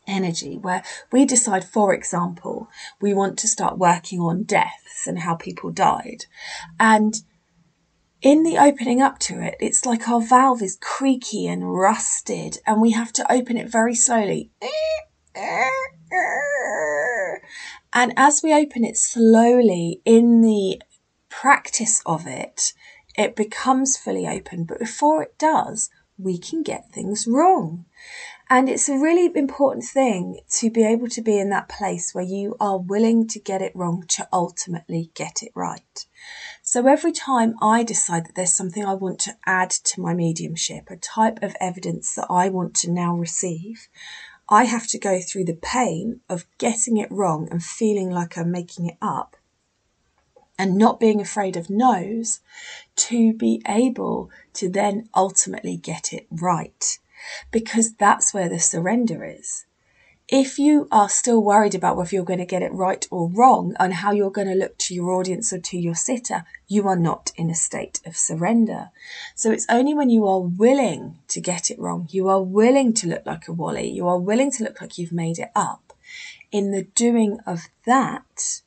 energy 0.06 0.58
where 0.58 0.82
we 1.12 1.24
decide, 1.24 1.64
for 1.64 1.94
example, 1.94 2.68
we 3.00 3.14
want 3.14 3.38
to 3.38 3.48
start 3.48 3.78
working 3.78 4.20
on 4.20 4.42
deaths 4.42 5.06
and 5.06 5.20
how 5.20 5.36
people 5.36 5.70
died. 5.70 6.26
And 6.80 7.14
in 8.20 8.42
the 8.42 8.58
opening 8.58 9.00
up 9.00 9.18
to 9.20 9.40
it, 9.40 9.56
it's 9.60 9.84
like 9.84 10.08
our 10.08 10.20
valve 10.20 10.62
is 10.62 10.78
creaky 10.80 11.46
and 11.46 11.72
rusted, 11.72 12.58
and 12.66 12.80
we 12.80 12.92
have 12.92 13.12
to 13.14 13.32
open 13.32 13.56
it 13.56 13.68
very 13.68 13.94
slowly. 13.94 14.50
Eh, 14.60 14.68
eh, 15.34 15.70
And 17.92 18.14
as 18.16 18.42
we 18.42 18.54
open 18.54 18.84
it 18.84 18.96
slowly 18.96 20.00
in 20.04 20.40
the 20.40 20.80
practice 21.28 22.02
of 22.06 22.26
it, 22.26 22.72
it 23.16 23.36
becomes 23.36 23.96
fully 23.96 24.26
open. 24.26 24.64
But 24.64 24.78
before 24.78 25.22
it 25.22 25.38
does, 25.38 25.90
we 26.18 26.38
can 26.38 26.62
get 26.62 26.90
things 26.90 27.26
wrong. 27.26 27.84
And 28.48 28.68
it's 28.68 28.88
a 28.88 28.98
really 28.98 29.30
important 29.34 29.84
thing 29.84 30.40
to 30.58 30.70
be 30.70 30.84
able 30.84 31.08
to 31.08 31.22
be 31.22 31.38
in 31.38 31.48
that 31.50 31.68
place 31.68 32.14
where 32.14 32.24
you 32.24 32.56
are 32.60 32.78
willing 32.78 33.26
to 33.28 33.40
get 33.40 33.62
it 33.62 33.74
wrong 33.74 34.04
to 34.08 34.28
ultimately 34.32 35.10
get 35.14 35.42
it 35.42 35.52
right. 35.54 36.06
So 36.62 36.86
every 36.86 37.12
time 37.12 37.54
I 37.62 37.82
decide 37.82 38.26
that 38.26 38.34
there's 38.34 38.52
something 38.52 38.84
I 38.84 38.94
want 38.94 39.20
to 39.20 39.36
add 39.46 39.70
to 39.70 40.00
my 40.00 40.12
mediumship, 40.14 40.90
a 40.90 40.96
type 40.96 41.42
of 41.42 41.56
evidence 41.60 42.14
that 42.14 42.26
I 42.28 42.50
want 42.50 42.74
to 42.76 42.90
now 42.90 43.16
receive, 43.16 43.88
I 44.48 44.64
have 44.64 44.86
to 44.88 44.98
go 44.98 45.20
through 45.20 45.44
the 45.44 45.54
pain 45.54 46.20
of 46.28 46.46
getting 46.58 46.96
it 46.96 47.10
wrong 47.10 47.48
and 47.50 47.62
feeling 47.62 48.10
like 48.10 48.36
I'm 48.36 48.50
making 48.50 48.86
it 48.86 48.96
up 49.00 49.36
and 50.58 50.76
not 50.76 51.00
being 51.00 51.20
afraid 51.20 51.56
of 51.56 51.70
no's 51.70 52.40
to 52.96 53.32
be 53.32 53.62
able 53.66 54.30
to 54.54 54.68
then 54.68 55.08
ultimately 55.14 55.76
get 55.76 56.12
it 56.12 56.26
right. 56.30 56.98
Because 57.50 57.94
that's 57.94 58.34
where 58.34 58.48
the 58.48 58.58
surrender 58.58 59.24
is 59.24 59.64
if 60.28 60.58
you 60.58 60.88
are 60.90 61.08
still 61.08 61.42
worried 61.42 61.74
about 61.74 61.96
whether 61.96 62.14
you're 62.14 62.24
going 62.24 62.38
to 62.38 62.46
get 62.46 62.62
it 62.62 62.72
right 62.72 63.06
or 63.10 63.28
wrong 63.28 63.74
and 63.78 63.94
how 63.94 64.12
you're 64.12 64.30
going 64.30 64.48
to 64.48 64.54
look 64.54 64.78
to 64.78 64.94
your 64.94 65.10
audience 65.10 65.52
or 65.52 65.58
to 65.58 65.78
your 65.78 65.94
sitter, 65.94 66.44
you 66.68 66.88
are 66.88 66.96
not 66.96 67.32
in 67.36 67.50
a 67.50 67.54
state 67.54 68.00
of 68.06 68.16
surrender. 68.16 68.90
So 69.34 69.50
it's 69.50 69.66
only 69.68 69.94
when 69.94 70.10
you 70.10 70.26
are 70.26 70.40
willing 70.40 71.18
to 71.28 71.40
get 71.40 71.70
it 71.70 71.78
wrong, 71.78 72.08
you 72.10 72.28
are 72.28 72.42
willing 72.42 72.94
to 72.94 73.08
look 73.08 73.26
like 73.26 73.48
a 73.48 73.52
wally, 73.52 73.90
you 73.90 74.06
are 74.08 74.18
willing 74.18 74.50
to 74.52 74.64
look 74.64 74.80
like 74.80 74.96
you've 74.96 75.12
made 75.12 75.38
it 75.38 75.50
up. 75.54 75.92
In 76.50 76.70
the 76.70 76.84
doing 76.94 77.38
of 77.46 77.68
that, 77.86 78.62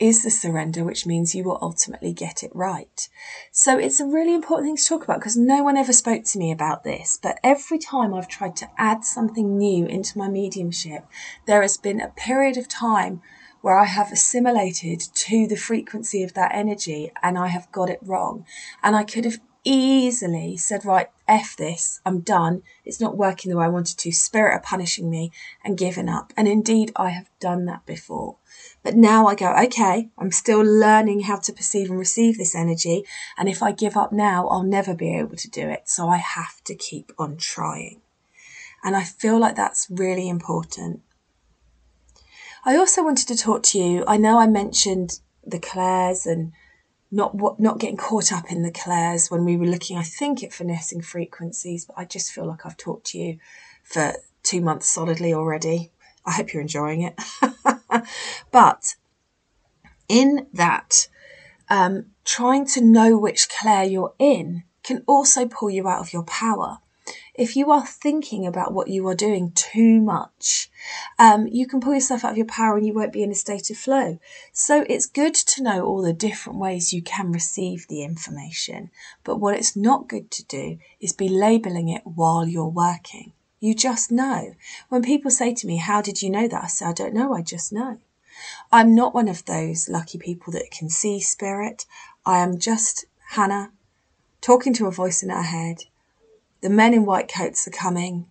is 0.00 0.24
the 0.24 0.30
surrender, 0.30 0.82
which 0.82 1.06
means 1.06 1.34
you 1.34 1.44
will 1.44 1.58
ultimately 1.60 2.12
get 2.12 2.42
it 2.42 2.50
right. 2.54 3.08
So 3.52 3.78
it's 3.78 4.00
a 4.00 4.06
really 4.06 4.34
important 4.34 4.66
thing 4.66 4.76
to 4.76 4.84
talk 4.84 5.04
about 5.04 5.20
because 5.20 5.36
no 5.36 5.62
one 5.62 5.76
ever 5.76 5.92
spoke 5.92 6.24
to 6.24 6.38
me 6.38 6.50
about 6.50 6.82
this. 6.82 7.18
But 7.22 7.38
every 7.44 7.78
time 7.78 8.14
I've 8.14 8.26
tried 8.26 8.56
to 8.56 8.70
add 8.78 9.04
something 9.04 9.58
new 9.58 9.86
into 9.86 10.18
my 10.18 10.28
mediumship, 10.28 11.04
there 11.46 11.62
has 11.62 11.76
been 11.76 12.00
a 12.00 12.08
period 12.08 12.56
of 12.56 12.66
time 12.66 13.20
where 13.60 13.78
I 13.78 13.84
have 13.84 14.10
assimilated 14.10 15.00
to 15.00 15.46
the 15.46 15.56
frequency 15.56 16.22
of 16.22 16.32
that 16.32 16.54
energy 16.54 17.12
and 17.22 17.36
I 17.36 17.48
have 17.48 17.70
got 17.70 17.90
it 17.90 18.00
wrong. 18.02 18.46
And 18.82 18.96
I 18.96 19.04
could 19.04 19.26
have 19.26 19.38
easily 19.64 20.56
said, 20.56 20.84
right, 20.84 21.08
F 21.28 21.56
this, 21.56 22.00
I'm 22.04 22.20
done. 22.20 22.62
It's 22.84 23.00
not 23.00 23.16
working 23.16 23.50
the 23.50 23.56
way 23.56 23.66
I 23.66 23.68
wanted 23.68 23.98
to. 23.98 24.12
Spirit 24.12 24.54
are 24.54 24.60
punishing 24.60 25.10
me 25.10 25.32
and 25.64 25.78
given 25.78 26.08
up. 26.08 26.32
And 26.36 26.48
indeed, 26.48 26.92
I 26.96 27.10
have 27.10 27.30
done 27.38 27.66
that 27.66 27.86
before. 27.86 28.36
But 28.82 28.96
now 28.96 29.26
I 29.26 29.34
go, 29.34 29.54
okay, 29.64 30.08
I'm 30.18 30.32
still 30.32 30.62
learning 30.62 31.20
how 31.22 31.36
to 31.36 31.52
perceive 31.52 31.90
and 31.90 31.98
receive 31.98 32.38
this 32.38 32.54
energy. 32.54 33.04
And 33.36 33.48
if 33.48 33.62
I 33.62 33.72
give 33.72 33.96
up 33.96 34.12
now, 34.12 34.48
I'll 34.48 34.62
never 34.62 34.94
be 34.94 35.16
able 35.16 35.36
to 35.36 35.50
do 35.50 35.68
it. 35.68 35.88
So 35.88 36.08
I 36.08 36.16
have 36.16 36.62
to 36.64 36.74
keep 36.74 37.12
on 37.18 37.36
trying. 37.36 38.00
And 38.82 38.96
I 38.96 39.04
feel 39.04 39.38
like 39.38 39.56
that's 39.56 39.86
really 39.90 40.28
important. 40.28 41.02
I 42.64 42.76
also 42.76 43.02
wanted 43.02 43.28
to 43.28 43.36
talk 43.36 43.62
to 43.64 43.78
you. 43.78 44.04
I 44.06 44.16
know 44.16 44.38
I 44.38 44.46
mentioned 44.46 45.20
the 45.46 45.58
clairs 45.58 46.26
and 46.26 46.52
not 47.10 47.34
what 47.34 47.58
not 47.58 47.78
getting 47.78 47.96
caught 47.96 48.32
up 48.32 48.50
in 48.50 48.62
the 48.62 48.70
clairs 48.70 49.30
when 49.30 49.44
we 49.44 49.56
were 49.56 49.66
looking, 49.66 49.96
I 49.96 50.02
think, 50.02 50.42
at 50.42 50.52
finessing 50.52 51.02
frequencies, 51.02 51.84
but 51.84 51.98
I 51.98 52.04
just 52.04 52.32
feel 52.32 52.46
like 52.46 52.64
I've 52.64 52.76
talked 52.76 53.06
to 53.08 53.18
you 53.18 53.38
for 53.82 54.14
two 54.42 54.60
months 54.60 54.88
solidly 54.88 55.34
already. 55.34 55.90
I 56.24 56.32
hope 56.32 56.52
you're 56.52 56.62
enjoying 56.62 57.02
it. 57.02 57.18
but 58.50 58.94
in 60.08 60.46
that, 60.52 61.08
um, 61.68 62.06
trying 62.24 62.66
to 62.66 62.80
know 62.80 63.18
which 63.18 63.48
clair 63.48 63.84
you're 63.84 64.14
in 64.18 64.64
can 64.82 65.02
also 65.06 65.46
pull 65.46 65.70
you 65.70 65.88
out 65.88 66.00
of 66.00 66.12
your 66.12 66.24
power. 66.24 66.78
If 67.40 67.56
you 67.56 67.70
are 67.70 67.86
thinking 67.86 68.46
about 68.46 68.74
what 68.74 68.88
you 68.88 69.08
are 69.08 69.14
doing 69.14 69.52
too 69.52 69.98
much, 70.02 70.70
um, 71.18 71.46
you 71.46 71.66
can 71.66 71.80
pull 71.80 71.94
yourself 71.94 72.22
out 72.22 72.32
of 72.32 72.36
your 72.36 72.44
power 72.44 72.76
and 72.76 72.86
you 72.86 72.92
won't 72.92 73.14
be 73.14 73.22
in 73.22 73.30
a 73.30 73.34
state 73.34 73.70
of 73.70 73.78
flow. 73.78 74.18
So 74.52 74.84
it's 74.90 75.06
good 75.06 75.34
to 75.34 75.62
know 75.62 75.82
all 75.82 76.02
the 76.02 76.12
different 76.12 76.58
ways 76.58 76.92
you 76.92 77.00
can 77.00 77.32
receive 77.32 77.88
the 77.88 78.02
information. 78.02 78.90
But 79.24 79.38
what 79.40 79.56
it's 79.56 79.74
not 79.74 80.06
good 80.06 80.30
to 80.32 80.44
do 80.44 80.80
is 81.00 81.14
be 81.14 81.30
labeling 81.30 81.88
it 81.88 82.02
while 82.04 82.46
you're 82.46 82.66
working. 82.66 83.32
You 83.58 83.74
just 83.74 84.12
know. 84.12 84.54
When 84.90 85.00
people 85.00 85.30
say 85.30 85.54
to 85.54 85.66
me, 85.66 85.78
How 85.78 86.02
did 86.02 86.20
you 86.20 86.28
know 86.28 86.46
that? 86.46 86.64
I 86.64 86.66
say, 86.66 86.84
I 86.84 86.92
don't 86.92 87.14
know, 87.14 87.32
I 87.32 87.40
just 87.40 87.72
know. 87.72 88.00
I'm 88.70 88.94
not 88.94 89.14
one 89.14 89.28
of 89.28 89.46
those 89.46 89.88
lucky 89.88 90.18
people 90.18 90.52
that 90.52 90.70
can 90.70 90.90
see 90.90 91.20
spirit. 91.20 91.86
I 92.26 92.40
am 92.40 92.58
just 92.58 93.06
Hannah 93.30 93.72
talking 94.42 94.74
to 94.74 94.88
a 94.88 94.90
voice 94.90 95.22
in 95.22 95.30
her 95.30 95.40
head. 95.40 95.84
The 96.60 96.70
men 96.70 96.94
in 96.94 97.06
white 97.06 97.32
coats 97.32 97.66
are 97.66 97.72
coming 97.72 98.26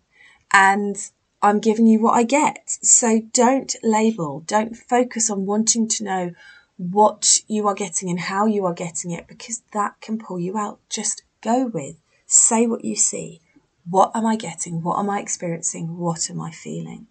and 0.52 0.96
I'm 1.42 1.60
giving 1.60 1.88
you 1.88 2.02
what 2.02 2.14
I 2.14 2.24
get. 2.24 2.70
So 2.70 3.22
don't 3.34 3.76
label, 3.82 4.42
don't 4.42 4.76
focus 4.76 5.30
on 5.30 5.46
wanting 5.46 5.88
to 5.90 6.04
know 6.04 6.32
what 6.78 7.40
you 7.48 7.68
are 7.68 7.74
getting 7.74 8.10
and 8.10 8.20
how 8.20 8.46
you 8.46 8.66
are 8.66 8.74
getting 8.74 9.12
it 9.12 9.28
because 9.28 9.62
that 9.74 10.00
can 10.02 10.18
pull 10.18 10.40
you 10.40 10.58
out. 10.58 10.80
Just 10.90 11.24
go 11.42 11.66
with, 11.66 11.98
say 12.26 12.68
what 12.68 12.86
you 12.86 12.96
see. 12.96 13.42
What 13.90 14.12
am 14.16 14.26
I 14.26 14.36
getting? 14.36 14.82
What 14.82 15.00
am 15.00 15.10
I 15.10 15.20
experiencing? 15.20 15.98
What 15.98 16.30
am 16.30 16.40
I 16.42 16.52
feeling? 16.52 17.08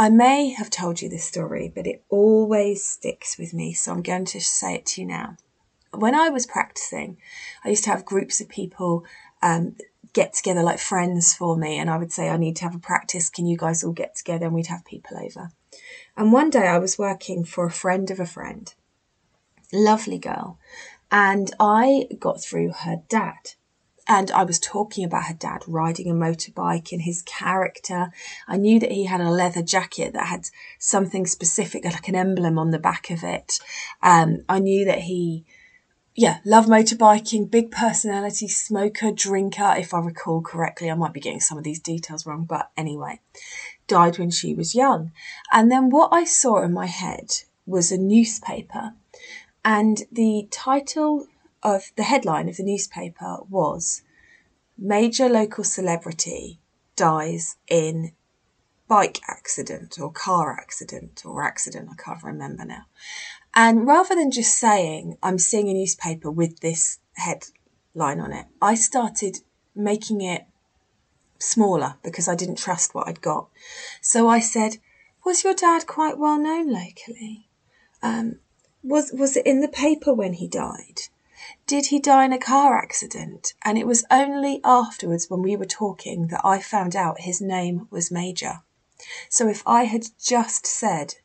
I 0.00 0.10
may 0.10 0.50
have 0.50 0.70
told 0.70 1.02
you 1.02 1.08
this 1.08 1.24
story, 1.24 1.72
but 1.74 1.86
it 1.86 2.04
always 2.08 2.84
sticks 2.84 3.36
with 3.36 3.52
me, 3.52 3.72
so 3.72 3.90
I'm 3.90 4.02
going 4.02 4.26
to 4.26 4.40
say 4.40 4.76
it 4.76 4.86
to 4.86 5.00
you 5.00 5.06
now. 5.08 5.36
When 5.92 6.14
I 6.14 6.28
was 6.28 6.46
practicing, 6.46 7.16
I 7.64 7.70
used 7.70 7.84
to 7.84 7.90
have 7.90 8.04
groups 8.04 8.40
of 8.40 8.48
people 8.48 9.04
um, 9.42 9.76
get 10.12 10.32
together 10.32 10.62
like 10.62 10.78
friends 10.78 11.34
for 11.34 11.56
me, 11.56 11.78
and 11.78 11.90
I 11.90 11.96
would 11.96 12.12
say, 12.12 12.28
I 12.28 12.36
need 12.36 12.56
to 12.56 12.64
have 12.64 12.74
a 12.74 12.80
practice. 12.80 13.30
Can 13.30 13.46
you 13.46 13.56
guys 13.56 13.84
all 13.84 13.92
get 13.92 14.16
together? 14.16 14.46
And 14.46 14.54
we'd 14.54 14.66
have 14.66 14.84
people 14.84 15.16
over. 15.18 15.50
And 16.16 16.32
one 16.32 16.50
day 16.50 16.66
I 16.66 16.78
was 16.78 16.98
working 16.98 17.44
for 17.44 17.66
a 17.66 17.70
friend 17.70 18.10
of 18.10 18.18
a 18.18 18.26
friend, 18.26 18.72
lovely 19.72 20.18
girl, 20.18 20.58
and 21.10 21.54
I 21.60 22.08
got 22.18 22.42
through 22.42 22.72
her 22.80 23.02
dad 23.08 23.52
and 24.08 24.30
I 24.30 24.42
was 24.42 24.58
talking 24.58 25.04
about 25.04 25.26
her 25.26 25.34
dad 25.34 25.62
riding 25.66 26.10
a 26.10 26.14
motorbike 26.14 26.92
and 26.92 27.02
his 27.02 27.20
character. 27.22 28.10
I 28.48 28.56
knew 28.56 28.80
that 28.80 28.90
he 28.90 29.04
had 29.04 29.20
a 29.20 29.30
leather 29.30 29.62
jacket 29.62 30.14
that 30.14 30.28
had 30.28 30.48
something 30.78 31.26
specific, 31.26 31.84
like 31.84 32.08
an 32.08 32.14
emblem 32.14 32.58
on 32.58 32.70
the 32.70 32.78
back 32.78 33.10
of 33.10 33.22
it. 33.22 33.60
Um, 34.02 34.44
I 34.48 34.60
knew 34.60 34.86
that 34.86 35.00
he, 35.00 35.44
yeah, 36.18 36.38
love 36.44 36.66
motorbiking, 36.66 37.48
big 37.48 37.70
personality, 37.70 38.48
smoker, 38.48 39.12
drinker, 39.12 39.76
if 39.78 39.94
I 39.94 40.00
recall 40.00 40.42
correctly. 40.42 40.90
I 40.90 40.94
might 40.94 41.12
be 41.12 41.20
getting 41.20 41.38
some 41.38 41.56
of 41.56 41.62
these 41.62 41.78
details 41.78 42.26
wrong, 42.26 42.44
but 42.44 42.72
anyway, 42.76 43.20
died 43.86 44.18
when 44.18 44.32
she 44.32 44.52
was 44.52 44.74
young. 44.74 45.12
And 45.52 45.70
then 45.70 45.90
what 45.90 46.08
I 46.12 46.24
saw 46.24 46.60
in 46.64 46.72
my 46.72 46.86
head 46.86 47.30
was 47.66 47.92
a 47.92 47.96
newspaper, 47.96 48.94
and 49.64 50.02
the 50.10 50.48
title 50.50 51.28
of 51.62 51.92
the 51.94 52.02
headline 52.02 52.48
of 52.48 52.56
the 52.56 52.64
newspaper 52.64 53.36
was 53.48 54.02
Major 54.76 55.28
Local 55.28 55.62
Celebrity 55.62 56.58
Dies 56.96 57.58
in 57.68 58.10
bike 58.88 59.20
accident 59.28 60.00
or 60.00 60.10
car 60.10 60.52
accident 60.52 61.22
or 61.24 61.44
accident, 61.44 61.90
I 61.92 62.02
can't 62.02 62.24
remember 62.24 62.64
now. 62.64 62.86
And 63.54 63.86
rather 63.86 64.14
than 64.14 64.30
just 64.30 64.56
saying, 64.56 65.16
I'm 65.22 65.38
seeing 65.38 65.68
a 65.68 65.74
newspaper 65.74 66.30
with 66.30 66.60
this 66.60 66.98
headline 67.14 68.20
on 68.20 68.32
it, 68.32 68.46
I 68.62 68.74
started 68.74 69.38
making 69.74 70.20
it 70.20 70.46
smaller 71.38 71.96
because 72.02 72.28
I 72.28 72.34
didn't 72.34 72.58
trust 72.58 72.94
what 72.94 73.08
I'd 73.08 73.20
got. 73.20 73.48
So 74.00 74.28
I 74.28 74.40
said, 74.40 74.78
Was 75.24 75.44
your 75.44 75.54
dad 75.54 75.86
quite 75.86 76.18
well 76.18 76.38
known 76.38 76.70
locally? 76.72 77.48
Um, 78.02 78.40
was, 78.82 79.12
was 79.12 79.36
it 79.36 79.46
in 79.46 79.60
the 79.60 79.68
paper 79.68 80.14
when 80.14 80.34
he 80.34 80.48
died? 80.48 81.00
Did 81.66 81.86
he 81.86 81.98
die 81.98 82.24
in 82.24 82.32
a 82.32 82.38
car 82.38 82.78
accident? 82.78 83.54
And 83.64 83.76
it 83.76 83.86
was 83.86 84.04
only 84.10 84.60
afterwards 84.64 85.28
when 85.28 85.42
we 85.42 85.56
were 85.56 85.66
talking 85.66 86.28
that 86.28 86.40
I 86.44 86.60
found 86.60 86.96
out 86.96 87.20
his 87.20 87.40
name 87.40 87.88
was 87.90 88.10
Major. 88.10 88.62
So 89.28 89.48
if 89.48 89.62
I 89.66 89.84
had 89.84 90.06
just 90.20 90.66
said 90.66 91.16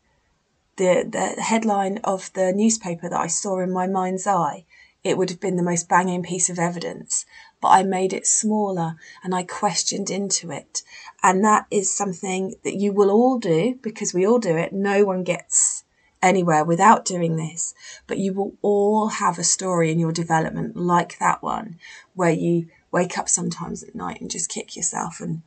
the, 0.77 1.07
the 1.09 1.41
headline 1.41 1.99
of 2.03 2.31
the 2.33 2.51
newspaper 2.53 3.09
that 3.09 3.19
I 3.19 3.27
saw 3.27 3.59
in 3.59 3.71
my 3.71 3.87
mind's 3.87 4.27
eye, 4.27 4.65
it 5.03 5.17
would 5.17 5.29
have 5.29 5.39
been 5.39 5.57
the 5.57 5.63
most 5.63 5.89
banging 5.89 6.23
piece 6.23 6.49
of 6.49 6.57
evidence. 6.57 7.25
But 7.61 7.69
I 7.69 7.83
made 7.83 8.13
it 8.13 8.25
smaller 8.25 8.95
and 9.23 9.35
I 9.35 9.43
questioned 9.43 10.09
into 10.09 10.51
it. 10.51 10.81
And 11.21 11.43
that 11.43 11.65
is 11.69 11.95
something 11.95 12.55
that 12.63 12.75
you 12.75 12.91
will 12.93 13.11
all 13.11 13.37
do 13.37 13.77
because 13.81 14.13
we 14.13 14.25
all 14.25 14.39
do 14.39 14.55
it. 14.57 14.73
No 14.73 15.03
one 15.05 15.23
gets 15.23 15.83
anywhere 16.21 16.63
without 16.63 17.05
doing 17.05 17.35
this. 17.35 17.73
But 18.07 18.17
you 18.17 18.33
will 18.33 18.53
all 18.61 19.09
have 19.09 19.37
a 19.37 19.43
story 19.43 19.91
in 19.91 19.99
your 19.99 20.13
development 20.13 20.77
like 20.77 21.19
that 21.19 21.43
one, 21.43 21.77
where 22.15 22.31
you 22.31 22.69
wake 22.91 23.17
up 23.17 23.27
sometimes 23.27 23.83
at 23.83 23.95
night 23.95 24.21
and 24.21 24.31
just 24.31 24.49
kick 24.49 24.75
yourself 24.75 25.19
and 25.19 25.41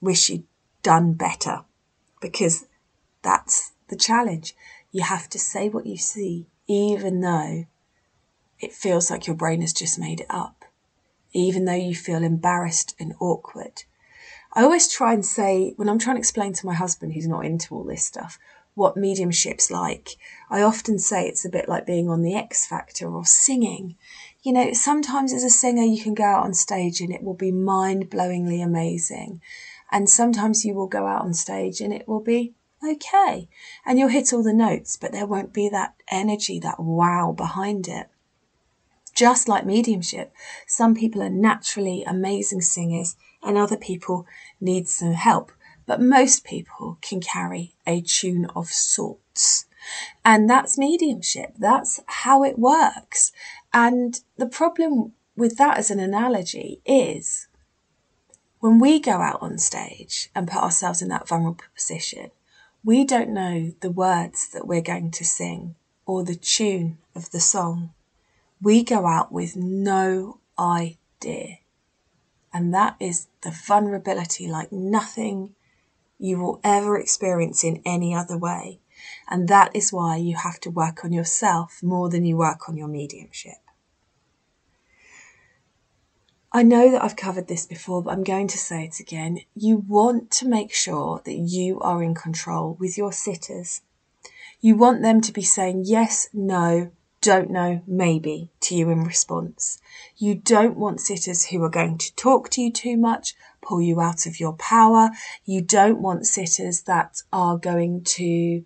wish 0.00 0.28
you'd 0.28 0.44
done 0.82 1.14
better 1.14 1.64
because 2.20 2.66
that's 3.22 3.72
the 3.90 3.96
challenge. 3.96 4.54
You 4.90 5.02
have 5.02 5.28
to 5.30 5.38
say 5.38 5.68
what 5.68 5.86
you 5.86 5.98
see, 5.98 6.46
even 6.66 7.20
though 7.20 7.66
it 8.58 8.72
feels 8.72 9.10
like 9.10 9.26
your 9.26 9.36
brain 9.36 9.60
has 9.60 9.72
just 9.72 9.98
made 9.98 10.20
it 10.20 10.26
up, 10.30 10.64
even 11.32 11.64
though 11.64 11.74
you 11.74 11.94
feel 11.94 12.22
embarrassed 12.22 12.94
and 12.98 13.14
awkward. 13.20 13.84
I 14.52 14.62
always 14.62 14.88
try 14.88 15.12
and 15.14 15.24
say, 15.24 15.74
when 15.76 15.88
I'm 15.88 15.98
trying 15.98 16.16
to 16.16 16.20
explain 16.20 16.52
to 16.54 16.66
my 16.66 16.74
husband 16.74 17.12
who's 17.12 17.28
not 17.28 17.44
into 17.44 17.74
all 17.74 17.84
this 17.84 18.04
stuff, 18.04 18.38
what 18.74 18.96
mediumship's 18.96 19.70
like, 19.70 20.10
I 20.48 20.62
often 20.62 20.98
say 20.98 21.26
it's 21.26 21.44
a 21.44 21.50
bit 21.50 21.68
like 21.68 21.86
being 21.86 22.08
on 22.08 22.22
the 22.22 22.34
X 22.34 22.66
Factor 22.66 23.08
or 23.08 23.24
singing. 23.24 23.96
You 24.42 24.52
know, 24.52 24.72
sometimes 24.72 25.32
as 25.32 25.44
a 25.44 25.50
singer, 25.50 25.82
you 25.82 26.02
can 26.02 26.14
go 26.14 26.24
out 26.24 26.44
on 26.44 26.54
stage 26.54 27.00
and 27.00 27.12
it 27.12 27.22
will 27.22 27.34
be 27.34 27.52
mind 27.52 28.10
blowingly 28.10 28.64
amazing. 28.64 29.40
And 29.92 30.08
sometimes 30.08 30.64
you 30.64 30.74
will 30.74 30.86
go 30.86 31.06
out 31.06 31.22
on 31.22 31.34
stage 31.34 31.80
and 31.80 31.92
it 31.92 32.08
will 32.08 32.20
be 32.20 32.54
okay. 32.84 33.48
And 33.84 33.98
you'll 33.98 34.08
hit 34.08 34.32
all 34.32 34.42
the 34.42 34.52
notes, 34.52 34.96
but 34.96 35.12
there 35.12 35.26
won't 35.26 35.52
be 35.52 35.68
that 35.68 35.94
energy, 36.10 36.58
that 36.60 36.80
wow 36.80 37.32
behind 37.36 37.88
it. 37.88 38.08
Just 39.14 39.48
like 39.48 39.66
mediumship, 39.66 40.32
some 40.66 40.94
people 40.94 41.22
are 41.22 41.30
naturally 41.30 42.04
amazing 42.04 42.62
singers 42.62 43.16
and 43.42 43.56
other 43.58 43.76
people 43.76 44.26
need 44.60 44.88
some 44.88 45.12
help. 45.12 45.52
But 45.86 46.00
most 46.00 46.44
people 46.44 46.98
can 47.02 47.20
carry 47.20 47.74
a 47.86 48.00
tune 48.00 48.46
of 48.54 48.68
sorts. 48.68 49.66
And 50.24 50.48
that's 50.48 50.78
mediumship. 50.78 51.54
That's 51.58 52.00
how 52.06 52.44
it 52.44 52.58
works. 52.58 53.32
And 53.72 54.20
the 54.36 54.46
problem 54.46 55.12
with 55.36 55.56
that 55.56 55.78
as 55.78 55.90
an 55.90 56.00
analogy 56.00 56.80
is 56.84 57.48
when 58.60 58.78
we 58.78 59.00
go 59.00 59.12
out 59.12 59.40
on 59.40 59.58
stage 59.58 60.30
and 60.34 60.46
put 60.46 60.62
ourselves 60.62 61.02
in 61.02 61.08
that 61.08 61.26
vulnerable 61.26 61.64
position, 61.74 62.30
we 62.84 63.04
don't 63.04 63.30
know 63.30 63.72
the 63.80 63.90
words 63.90 64.48
that 64.48 64.66
we're 64.66 64.80
going 64.80 65.10
to 65.10 65.24
sing 65.24 65.74
or 66.06 66.24
the 66.24 66.34
tune 66.34 66.98
of 67.14 67.30
the 67.30 67.40
song. 67.40 67.92
We 68.62 68.82
go 68.82 69.06
out 69.06 69.30
with 69.30 69.56
no 69.56 70.38
idea. 70.58 71.58
And 72.52 72.74
that 72.74 72.96
is 72.98 73.28
the 73.42 73.50
vulnerability 73.50 74.48
like 74.48 74.72
nothing 74.72 75.54
you 76.18 76.38
will 76.38 76.60
ever 76.64 76.98
experience 76.98 77.64
in 77.64 77.82
any 77.84 78.14
other 78.14 78.36
way. 78.36 78.80
And 79.28 79.48
that 79.48 79.74
is 79.74 79.92
why 79.92 80.16
you 80.16 80.36
have 80.36 80.60
to 80.60 80.70
work 80.70 81.04
on 81.04 81.12
yourself 81.12 81.82
more 81.82 82.10
than 82.10 82.24
you 82.24 82.36
work 82.36 82.68
on 82.68 82.76
your 82.76 82.88
mediumship. 82.88 83.58
I 86.52 86.64
know 86.64 86.90
that 86.90 87.04
I've 87.04 87.14
covered 87.14 87.46
this 87.46 87.64
before, 87.64 88.02
but 88.02 88.10
I'm 88.10 88.24
going 88.24 88.48
to 88.48 88.58
say 88.58 88.84
it 88.84 88.98
again. 88.98 89.38
You 89.54 89.84
want 89.86 90.32
to 90.32 90.48
make 90.48 90.74
sure 90.74 91.22
that 91.24 91.36
you 91.36 91.78
are 91.80 92.02
in 92.02 92.14
control 92.14 92.76
with 92.80 92.98
your 92.98 93.12
sitters. 93.12 93.82
You 94.60 94.74
want 94.74 95.00
them 95.00 95.20
to 95.20 95.32
be 95.32 95.42
saying 95.42 95.84
yes, 95.86 96.28
no, 96.32 96.90
don't 97.20 97.50
know, 97.50 97.82
maybe 97.86 98.50
to 98.62 98.74
you 98.74 98.90
in 98.90 99.04
response. 99.04 99.78
You 100.16 100.34
don't 100.34 100.76
want 100.76 101.00
sitters 101.00 101.46
who 101.46 101.62
are 101.62 101.70
going 101.70 101.98
to 101.98 102.14
talk 102.16 102.50
to 102.50 102.62
you 102.62 102.72
too 102.72 102.96
much, 102.96 103.34
pull 103.62 103.80
you 103.80 104.00
out 104.00 104.26
of 104.26 104.40
your 104.40 104.54
power. 104.54 105.10
You 105.44 105.62
don't 105.62 106.02
want 106.02 106.26
sitters 106.26 106.82
that 106.82 107.22
are 107.32 107.58
going 107.58 108.02
to 108.04 108.64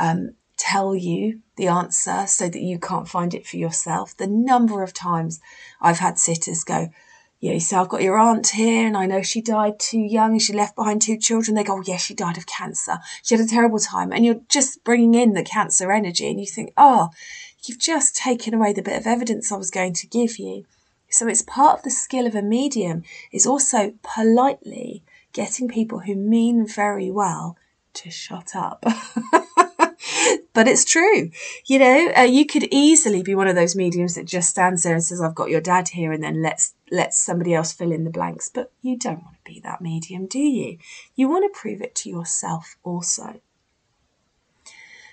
um, 0.00 0.34
tell 0.56 0.96
you 0.96 1.42
the 1.54 1.68
answer 1.68 2.26
so 2.26 2.48
that 2.48 2.60
you 2.60 2.80
can't 2.80 3.08
find 3.08 3.34
it 3.34 3.46
for 3.46 3.56
yourself. 3.56 4.16
The 4.16 4.26
number 4.26 4.82
of 4.82 4.92
times 4.92 5.40
I've 5.80 6.00
had 6.00 6.18
sitters 6.18 6.64
go, 6.64 6.90
yeah, 7.40 7.58
say, 7.58 7.76
I've 7.76 7.88
got 7.88 8.02
your 8.02 8.18
aunt 8.18 8.48
here 8.48 8.86
and 8.86 8.96
I 8.96 9.06
know 9.06 9.22
she 9.22 9.40
died 9.40 9.80
too 9.80 10.00
young 10.00 10.38
she 10.38 10.52
left 10.52 10.76
behind 10.76 11.00
two 11.00 11.16
children. 11.16 11.54
They 11.54 11.64
go, 11.64 11.78
oh, 11.78 11.82
yes, 11.84 12.02
she 12.02 12.14
died 12.14 12.36
of 12.36 12.46
cancer. 12.46 12.98
She 13.22 13.34
had 13.34 13.44
a 13.44 13.48
terrible 13.48 13.78
time. 13.78 14.12
And 14.12 14.26
you're 14.26 14.42
just 14.48 14.84
bringing 14.84 15.14
in 15.14 15.32
the 15.32 15.42
cancer 15.42 15.90
energy 15.90 16.28
and 16.28 16.38
you 16.38 16.46
think, 16.46 16.74
oh, 16.76 17.08
you've 17.64 17.78
just 17.78 18.14
taken 18.14 18.52
away 18.52 18.74
the 18.74 18.82
bit 18.82 19.00
of 19.00 19.06
evidence 19.06 19.50
I 19.50 19.56
was 19.56 19.70
going 19.70 19.94
to 19.94 20.06
give 20.06 20.38
you. 20.38 20.66
So 21.08 21.26
it's 21.26 21.42
part 21.42 21.78
of 21.78 21.82
the 21.82 21.90
skill 21.90 22.26
of 22.26 22.34
a 22.34 22.42
medium 22.42 23.04
is 23.32 23.46
also 23.46 23.94
politely 24.02 25.02
getting 25.32 25.66
people 25.66 26.00
who 26.00 26.14
mean 26.14 26.66
very 26.66 27.10
well 27.10 27.56
to 27.94 28.10
shut 28.10 28.54
up. 28.54 28.84
but 30.60 30.68
it's 30.68 30.84
true. 30.84 31.30
You 31.64 31.78
know, 31.78 32.12
uh, 32.14 32.20
you 32.20 32.44
could 32.44 32.68
easily 32.70 33.22
be 33.22 33.34
one 33.34 33.48
of 33.48 33.54
those 33.54 33.74
mediums 33.74 34.14
that 34.16 34.26
just 34.26 34.50
stands 34.50 34.82
there 34.82 34.92
and 34.92 35.02
says, 35.02 35.18
"I've 35.18 35.34
got 35.34 35.48
your 35.48 35.62
dad 35.62 35.88
here," 35.88 36.12
and 36.12 36.22
then 36.22 36.42
lets 36.42 36.74
lets 36.90 37.16
somebody 37.16 37.54
else 37.54 37.72
fill 37.72 37.92
in 37.92 38.04
the 38.04 38.10
blanks. 38.10 38.50
But 38.50 38.70
you 38.82 38.98
don't 38.98 39.24
want 39.24 39.36
to 39.42 39.50
be 39.50 39.58
that 39.60 39.80
medium, 39.80 40.26
do 40.26 40.38
you? 40.38 40.76
You 41.14 41.30
want 41.30 41.50
to 41.50 41.58
prove 41.58 41.80
it 41.80 41.94
to 41.94 42.10
yourself 42.10 42.76
also. 42.82 43.40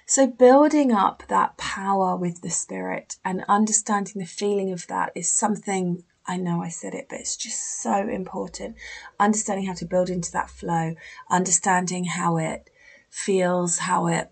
So, 0.06 0.28
building 0.28 0.92
up 0.92 1.24
that 1.30 1.56
power 1.56 2.18
with 2.18 2.42
the 2.42 2.50
spirit 2.50 3.16
and 3.24 3.46
understanding 3.48 4.20
the 4.20 4.26
feeling 4.26 4.74
of 4.74 4.86
that 4.88 5.14
is 5.16 5.30
something 5.30 6.04
I 6.26 6.36
know 6.36 6.62
I 6.62 6.68
said 6.68 6.94
it, 6.94 7.08
but 7.10 7.22
it's 7.22 7.38
just 7.38 7.82
so 7.82 8.10
important. 8.10 8.76
Understanding 9.18 9.68
how 9.68 9.76
to 9.76 9.86
build 9.86 10.10
into 10.10 10.34
that 10.34 10.50
flow, 10.50 10.96
understanding 11.30 12.04
how 12.04 12.36
it 12.36 12.70
feels, 13.10 13.78
how 13.78 14.08
it 14.08 14.30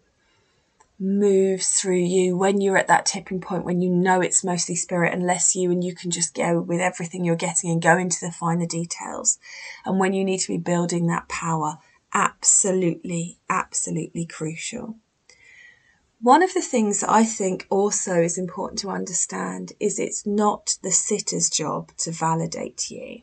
moves 0.97 1.79
through 1.79 1.97
you 1.97 2.37
when 2.37 2.61
you're 2.61 2.77
at 2.77 2.87
that 2.87 3.05
tipping 3.05 3.41
point 3.41 3.65
when 3.65 3.81
you 3.81 3.89
know 3.89 4.21
it's 4.21 4.45
mostly 4.45 4.75
spirit 4.75 5.13
and 5.13 5.25
less 5.25 5.55
you 5.55 5.69
and 5.69 5.83
you 5.83 5.93
can 5.93 6.09
just 6.09 6.33
go 6.33 6.61
with 6.61 6.79
everything 6.79 7.25
you're 7.25 7.35
getting 7.35 7.69
and 7.69 7.81
go 7.81 7.97
into 7.97 8.17
the 8.21 8.31
finer 8.31 8.65
details 8.65 9.37
and 9.85 9.99
when 9.99 10.13
you 10.13 10.23
need 10.23 10.39
to 10.39 10.47
be 10.47 10.57
building 10.57 11.07
that 11.07 11.27
power 11.27 11.77
absolutely 12.13 13.37
absolutely 13.49 14.25
crucial 14.25 14.95
one 16.21 16.41
of 16.41 16.53
the 16.53 16.61
things 16.61 17.01
that 17.01 17.11
I 17.11 17.23
think 17.23 17.67
also 17.69 18.15
is 18.15 18.37
important 18.37 18.79
to 18.79 18.89
understand 18.89 19.73
is 19.79 19.99
it's 19.99 20.25
not 20.25 20.77
the 20.81 20.91
sitter's 20.91 21.49
job 21.49 21.91
to 21.97 22.09
validate 22.09 22.89
you. 22.89 23.21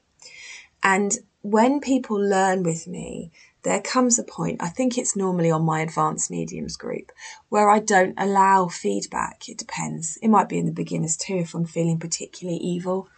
And 0.82 1.18
when 1.40 1.80
people 1.80 2.16
learn 2.16 2.62
with 2.62 2.86
me, 2.86 3.32
there 3.64 3.80
comes 3.80 4.18
a 4.18 4.24
point, 4.24 4.62
I 4.62 4.68
think 4.68 4.98
it's 4.98 5.16
normally 5.16 5.50
on 5.50 5.64
my 5.64 5.80
advanced 5.80 6.30
mediums 6.30 6.76
group, 6.76 7.12
where 7.48 7.70
I 7.70 7.78
don't 7.78 8.14
allow 8.18 8.68
feedback. 8.68 9.48
It 9.48 9.58
depends. 9.58 10.18
It 10.20 10.28
might 10.28 10.48
be 10.48 10.58
in 10.58 10.66
the 10.66 10.72
beginners 10.72 11.16
too 11.16 11.36
if 11.36 11.54
I'm 11.54 11.64
feeling 11.64 11.98
particularly 11.98 12.58
evil. 12.58 13.08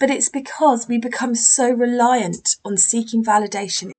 But 0.00 0.10
it's 0.10 0.28
because 0.28 0.88
we 0.88 0.98
become 0.98 1.34
so 1.34 1.70
reliant 1.70 2.56
on 2.64 2.76
seeking 2.76 3.24
validation 3.24 3.92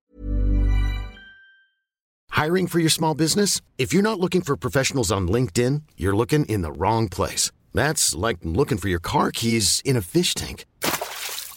Hiring 2.33 2.65
for 2.65 2.79
your 2.79 2.89
small 2.89 3.13
business? 3.13 3.61
If 3.77 3.93
you're 3.93 4.01
not 4.01 4.19
looking 4.19 4.41
for 4.41 4.57
professionals 4.57 5.11
on 5.11 5.27
LinkedIn, 5.27 5.83
you're 5.95 6.15
looking 6.15 6.45
in 6.45 6.63
the 6.63 6.71
wrong 6.71 7.07
place. 7.07 7.51
That's 7.75 8.15
like 8.15 8.39
looking 8.43 8.79
for 8.79 8.89
your 8.89 8.99
car 8.99 9.31
keys 9.31 9.83
in 9.85 9.95
a 9.95 10.01
fish 10.01 10.33
tank. 10.33 10.65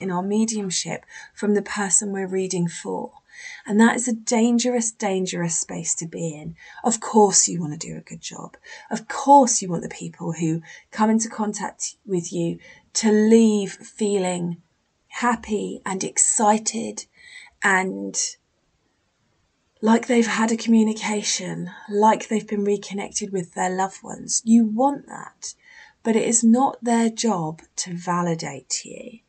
In 0.00 0.10
our 0.10 0.22
mediumship 0.22 1.04
from 1.34 1.54
the 1.54 1.62
person 1.62 2.12
we're 2.12 2.26
reading 2.26 2.68
for. 2.68 3.12
And 3.66 3.80
that 3.80 3.96
is 3.96 4.08
a 4.08 4.12
dangerous, 4.12 4.90
dangerous 4.90 5.58
space 5.58 5.94
to 5.96 6.06
be 6.06 6.34
in. 6.34 6.56
Of 6.84 7.00
course, 7.00 7.48
you 7.48 7.60
want 7.60 7.72
to 7.72 7.88
do 7.88 7.96
a 7.96 8.00
good 8.00 8.20
job. 8.20 8.56
Of 8.90 9.08
course, 9.08 9.62
you 9.62 9.68
want 9.68 9.82
the 9.82 9.88
people 9.88 10.32
who 10.32 10.62
come 10.90 11.10
into 11.10 11.28
contact 11.28 11.96
with 12.06 12.32
you 12.32 12.58
to 12.94 13.10
leave 13.10 13.72
feeling 13.72 14.60
happy 15.08 15.80
and 15.84 16.02
excited 16.04 17.06
and 17.62 18.16
like 19.82 20.06
they've 20.06 20.26
had 20.26 20.52
a 20.52 20.56
communication, 20.56 21.70
like 21.88 22.28
they've 22.28 22.46
been 22.46 22.64
reconnected 22.64 23.32
with 23.32 23.54
their 23.54 23.70
loved 23.70 24.02
ones. 24.02 24.42
You 24.44 24.66
want 24.66 25.06
that, 25.06 25.54
but 26.02 26.16
it 26.16 26.28
is 26.28 26.44
not 26.44 26.82
their 26.82 27.08
job 27.08 27.62
to 27.76 27.94
validate 27.94 28.84
you. 28.84 29.20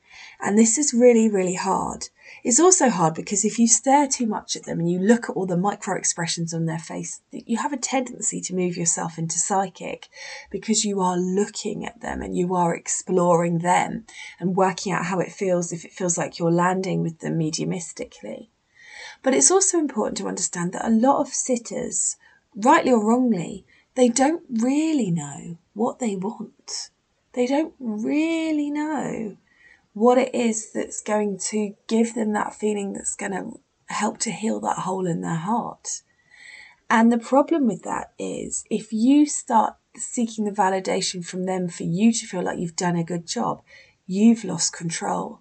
And 0.43 0.58
this 0.58 0.80
is 0.80 0.91
really, 0.91 1.30
really 1.30 1.54
hard. 1.54 2.10
It's 2.43 2.60
also 2.60 2.89
hard 2.89 3.13
because 3.13 3.45
if 3.45 3.60
you 3.60 3.67
stare 3.67 4.08
too 4.08 4.25
much 4.25 4.56
at 4.56 4.63
them 4.63 4.80
and 4.80 4.89
you 4.89 4.97
look 4.97 5.30
at 5.30 5.36
all 5.36 5.45
the 5.45 5.56
micro 5.56 5.95
expressions 5.95 6.51
on 6.51 6.65
their 6.65 6.80
face, 6.80 7.21
you 7.32 7.58
have 7.58 7.73
a 7.73 7.77
tendency 7.77 8.41
to 8.41 8.56
move 8.56 8.75
yourself 8.75 9.19
into 9.19 9.38
psychic 9.38 10.10
because 10.49 10.84
you 10.84 10.99
are 10.99 11.15
looking 11.15 11.86
at 11.86 12.01
them 12.01 12.23
and 12.23 12.36
you 12.36 12.56
are 12.56 12.73
exploring 12.73 13.60
them 13.60 14.06
and 14.39 14.56
working 14.56 14.91
out 14.91 15.06
how 15.06 15.19
it 15.19 15.32
feels 15.32 15.71
if 15.71 15.86
it 15.86 15.93
feels 15.93 16.17
like 16.17 16.39
you're 16.39 16.51
landing 16.51 17.04
with 17.04 17.19
them 17.19 17.38
mediumistically. 17.38 18.49
But 19.21 19.36
it's 19.36 19.51
also 19.51 19.77
important 19.77 20.17
to 20.17 20.27
understand 20.27 20.73
that 20.73 20.88
a 20.88 20.89
lot 20.89 21.21
of 21.21 21.27
sitters, 21.27 22.17
rightly 22.56 22.91
or 22.91 23.06
wrongly, 23.06 23.63
they 23.93 24.10
don't 24.10 24.41
really 24.49 25.12
know 25.12 25.60
what 25.73 25.99
they 25.99 26.15
want. 26.15 26.89
They 27.34 27.45
don't 27.45 27.75
really 27.80 28.71
know 28.71 29.38
what 29.93 30.17
it 30.17 30.34
is 30.34 30.71
that's 30.71 31.01
going 31.01 31.38
to 31.38 31.73
give 31.88 32.15
them 32.15 32.34
that 32.34 32.56
feeling 32.56 32.93
that's 32.93 33.15
going 33.15 33.32
to 33.32 33.60
help 33.93 34.17
to 34.19 34.32
heal 34.32 34.60
that 34.62 34.80
hole 34.80 35.06
in 35.06 35.21
their 35.21 35.36
heart. 35.36 36.01
And 36.89 37.12
the 37.12 37.17
problem 37.17 37.67
with 37.67 37.84
that 37.84 38.13
is 38.17 38.65
if 38.69 38.91
you 38.91 39.25
start 39.25 39.75
seeking 39.97 40.45
the 40.45 40.51
validation 40.51 41.25
from 41.25 41.45
them 41.45 41.67
for 41.67 41.84
you 41.84 42.12
to 42.13 42.25
feel 42.25 42.43
like 42.43 42.60
you've 42.60 42.75
done 42.75 42.95
a 42.95 43.04
good 43.04 43.25
job, 43.25 43.62
you've 44.06 44.43
lost 44.43 44.73
control. 44.73 45.39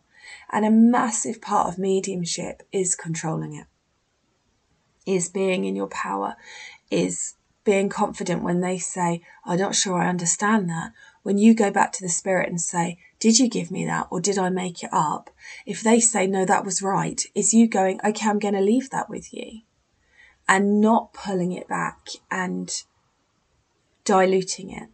And 0.52 0.64
a 0.64 0.70
massive 0.70 1.40
part 1.40 1.68
of 1.68 1.78
mediumship 1.78 2.62
is 2.72 2.94
controlling 2.94 3.54
it, 3.54 3.66
is 5.06 5.28
being 5.28 5.64
in 5.64 5.74
your 5.74 5.88
power, 5.88 6.36
is 6.90 7.34
being 7.64 7.88
confident 7.88 8.42
when 8.42 8.60
they 8.60 8.78
say, 8.78 9.22
I'm 9.44 9.58
not 9.58 9.74
sure 9.74 10.00
I 10.00 10.08
understand 10.08 10.68
that. 10.68 10.92
When 11.22 11.38
you 11.38 11.54
go 11.54 11.70
back 11.70 11.92
to 11.92 12.02
the 12.02 12.08
spirit 12.08 12.48
and 12.48 12.60
say, 12.60 12.98
did 13.18 13.38
you 13.38 13.48
give 13.48 13.70
me 13.70 13.84
that 13.84 14.06
or 14.10 14.20
did 14.20 14.38
I 14.38 14.48
make 14.48 14.82
it 14.82 14.90
up? 14.92 15.30
If 15.66 15.82
they 15.82 16.00
say, 16.00 16.26
no, 16.26 16.44
that 16.46 16.64
was 16.64 16.82
right, 16.82 17.20
is 17.34 17.52
you 17.52 17.68
going, 17.68 18.00
okay, 18.04 18.28
I'm 18.28 18.38
going 18.38 18.54
to 18.54 18.60
leave 18.60 18.90
that 18.90 19.10
with 19.10 19.32
you 19.32 19.60
and 20.48 20.80
not 20.80 21.12
pulling 21.12 21.52
it 21.52 21.68
back 21.68 22.08
and 22.30 22.82
diluting 24.04 24.70
it. 24.70 24.88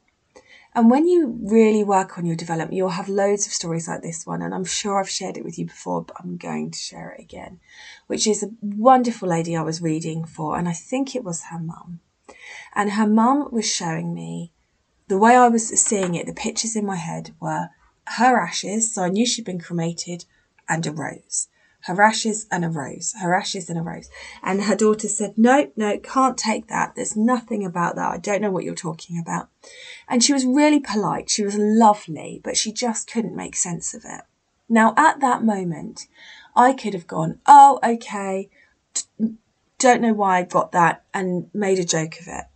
And 0.75 0.91
when 0.91 1.09
you 1.09 1.39
really 1.43 1.83
work 1.83 2.19
on 2.19 2.27
your 2.27 2.37
development, 2.37 2.75
you'll 2.75 2.91
have 2.91 3.09
loads 3.09 3.47
of 3.47 3.53
stories 3.55 3.89
like 3.89 4.03
this 4.03 4.27
one. 4.27 4.43
And 4.43 4.55
I'm 4.55 4.67
sure 4.67 5.01
I've 5.01 5.09
shared 5.09 5.39
it 5.39 5.45
with 5.45 5.59
you 5.59 5.65
before, 5.65 6.03
but 6.03 6.17
I'm 6.21 6.37
going 6.37 6.71
to 6.71 6.79
share 6.79 7.13
it 7.13 7.23
again, 7.23 7.61
which 8.09 8.27
is 8.27 8.43
a 8.43 8.51
wonderful 8.61 9.27
lady 9.27 9.57
I 9.57 9.63
was 9.63 9.81
reading 9.81 10.27
for. 10.27 10.59
And 10.59 10.69
I 10.69 10.75
think 10.75 11.17
it 11.17 11.25
was 11.25 11.45
her 11.45 11.59
mum. 11.59 12.01
And 12.75 12.93
her 12.93 13.07
mum 13.07 13.49
was 13.51 13.65
showing 13.65 14.13
me 14.13 14.53
the 15.09 15.19
way 15.19 15.37
I 15.37 15.49
was 15.49 15.69
seeing 15.69 16.15
it, 16.15 16.27
the 16.27 16.33
pictures 16.33 16.77
in 16.77 16.85
my 16.85 16.97
head 16.97 17.35
were 17.41 17.69
her 18.17 18.41
ashes, 18.41 18.93
so 18.95 19.03
I 19.03 19.09
knew 19.09 19.27
she'd 19.27 19.45
been 19.45 19.61
cremated, 19.61 20.25
and 20.69 20.87
a 20.87 20.93
rose. 20.93 21.49
Her 21.83 22.03
ashes 22.03 22.47
and 22.51 22.65
a 22.65 22.69
rose, 22.69 23.15
her 23.23 23.33
ashes 23.33 23.71
and 23.71 23.79
a 23.79 23.83
rose. 23.83 24.09
And 24.43 24.65
her 24.65 24.75
daughter 24.75 25.07
said, 25.07 25.35
No, 25.37 25.71
no, 25.77 25.99
can't 25.99 26.37
take 26.37 26.67
that. 26.67 26.97
There's 26.97 27.17
nothing 27.17 27.65
about 27.65 27.95
that. 27.95 28.11
I 28.11 28.19
don't 28.19 28.43
know 28.43 28.51
what 28.51 28.65
you're 28.65 28.75
talking 28.75 29.21
about. 29.21 29.49
And 30.09 30.25
she 30.25 30.33
was 30.33 30.45
really 30.45 30.81
polite. 30.81 31.31
She 31.31 31.45
was 31.45 31.57
lovely, 31.57 32.41
but 32.43 32.57
she 32.57 32.73
just 32.73 33.09
couldn't 33.09 33.37
make 33.37 33.55
sense 33.55 33.95
of 33.95 34.05
it. 34.05 34.23
Now, 34.69 34.95
at 34.97 35.21
that 35.21 35.45
moment, 35.45 36.09
I 36.57 36.73
could 36.73 36.93
have 36.93 37.07
gone, 37.07 37.39
Oh, 37.47 37.79
okay. 37.85 38.51
Don't 39.79 40.01
know 40.01 40.15
why 40.15 40.39
I 40.39 40.43
got 40.43 40.73
that 40.73 41.05
and 41.15 41.49
made 41.55 41.79
a 41.79 41.85
joke 41.85 42.19
of 42.19 42.27
it. 42.27 42.47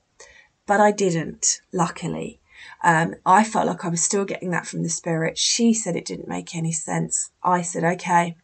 But 0.66 0.80
I 0.80 0.90
didn't, 0.90 1.60
luckily. 1.72 2.39
Um, 2.82 3.14
I 3.26 3.44
felt 3.44 3.66
like 3.66 3.84
I 3.84 3.88
was 3.88 4.02
still 4.02 4.24
getting 4.24 4.50
that 4.50 4.66
from 4.66 4.82
the 4.82 4.88
spirit. 4.88 5.36
She 5.36 5.74
said 5.74 5.96
it 5.96 6.04
didn't 6.04 6.28
make 6.28 6.54
any 6.54 6.72
sense. 6.72 7.30
I 7.42 7.62
said, 7.62 7.84
okay, 7.84 8.36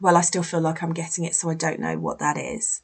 well, 0.00 0.16
I 0.16 0.22
still 0.22 0.42
feel 0.42 0.60
like 0.60 0.82
I'm 0.82 0.94
getting 0.94 1.24
it, 1.24 1.34
so 1.34 1.50
I 1.50 1.54
don't 1.54 1.80
know 1.80 1.98
what 1.98 2.18
that 2.18 2.36
is. 2.36 2.82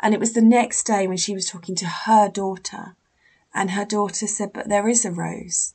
And 0.00 0.14
it 0.14 0.20
was 0.20 0.32
the 0.32 0.40
next 0.40 0.84
day 0.84 1.06
when 1.06 1.16
she 1.16 1.34
was 1.34 1.50
talking 1.50 1.74
to 1.76 1.86
her 1.86 2.28
daughter, 2.28 2.96
and 3.52 3.72
her 3.72 3.84
daughter 3.84 4.26
said, 4.26 4.52
but 4.52 4.68
there 4.68 4.88
is 4.88 5.04
a 5.04 5.10
rose. 5.10 5.74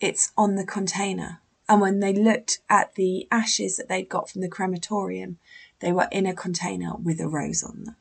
It's 0.00 0.32
on 0.36 0.56
the 0.56 0.66
container. 0.66 1.40
And 1.68 1.80
when 1.80 2.00
they 2.00 2.12
looked 2.12 2.58
at 2.68 2.94
the 2.96 3.28
ashes 3.30 3.76
that 3.76 3.88
they'd 3.88 4.08
got 4.08 4.28
from 4.28 4.40
the 4.40 4.48
crematorium, 4.48 5.38
they 5.80 5.92
were 5.92 6.08
in 6.10 6.26
a 6.26 6.34
container 6.34 6.96
with 6.96 7.20
a 7.20 7.28
rose 7.28 7.62
on 7.62 7.84
them. 7.84 7.96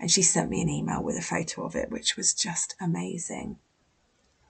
And 0.00 0.10
she 0.10 0.22
sent 0.22 0.50
me 0.50 0.60
an 0.62 0.68
email 0.68 1.02
with 1.02 1.16
a 1.16 1.22
photo 1.22 1.64
of 1.64 1.76
it, 1.76 1.90
which 1.90 2.16
was 2.16 2.34
just 2.34 2.74
amazing. 2.80 3.58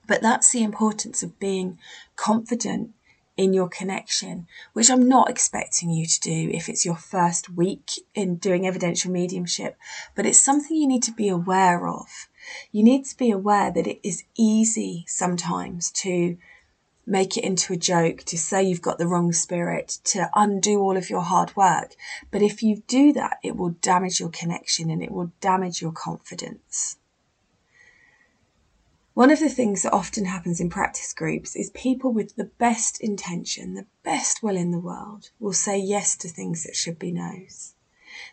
But 0.07 0.21
that's 0.21 0.51
the 0.51 0.63
importance 0.63 1.23
of 1.23 1.39
being 1.39 1.79
confident 2.15 2.91
in 3.35 3.53
your 3.53 3.67
connection, 3.67 4.47
which 4.73 4.89
I'm 4.89 5.07
not 5.07 5.29
expecting 5.29 5.89
you 5.89 6.05
to 6.05 6.19
do 6.19 6.49
if 6.53 6.69
it's 6.69 6.85
your 6.85 6.95
first 6.95 7.49
week 7.49 7.91
in 8.13 8.35
doing 8.35 8.67
evidential 8.67 9.11
mediumship, 9.11 9.75
but 10.15 10.25
it's 10.25 10.43
something 10.43 10.77
you 10.77 10.87
need 10.87 11.03
to 11.03 11.11
be 11.11 11.29
aware 11.29 11.87
of. 11.87 12.27
You 12.71 12.83
need 12.83 13.05
to 13.05 13.17
be 13.17 13.31
aware 13.31 13.71
that 13.71 13.87
it 13.87 13.99
is 14.07 14.23
easy 14.35 15.05
sometimes 15.07 15.89
to 15.91 16.37
make 17.05 17.35
it 17.37 17.43
into 17.43 17.73
a 17.73 17.77
joke, 17.77 18.23
to 18.23 18.37
say 18.37 18.63
you've 18.63 18.81
got 18.81 18.97
the 18.97 19.07
wrong 19.07 19.33
spirit, 19.33 19.99
to 20.03 20.29
undo 20.35 20.79
all 20.79 20.95
of 20.95 21.09
your 21.09 21.21
hard 21.21 21.55
work. 21.55 21.95
But 22.31 22.41
if 22.41 22.63
you 22.63 22.83
do 22.87 23.11
that, 23.13 23.37
it 23.43 23.57
will 23.57 23.71
damage 23.81 24.19
your 24.19 24.29
connection 24.29 24.89
and 24.89 25.03
it 25.03 25.11
will 25.11 25.31
damage 25.41 25.81
your 25.81 25.91
confidence. 25.91 26.97
One 29.13 29.29
of 29.29 29.39
the 29.39 29.49
things 29.49 29.83
that 29.83 29.93
often 29.93 30.25
happens 30.25 30.59
in 30.59 30.71
practice 30.71 31.13
groups 31.13 31.55
is 31.55 31.69
people 31.69 32.11
with 32.11 32.35
the 32.35 32.45
best 32.57 32.99
intention, 32.99 33.75
the 33.75 33.85
best 34.01 34.41
will 34.41 34.57
in 34.57 34.71
the 34.71 34.79
world, 34.79 35.29
will 35.39 35.53
say 35.53 35.77
yes 35.77 36.17
to 36.17 36.27
things 36.27 36.63
that 36.63 36.75
should 36.75 36.97
be 36.97 37.11
no's. 37.11 37.75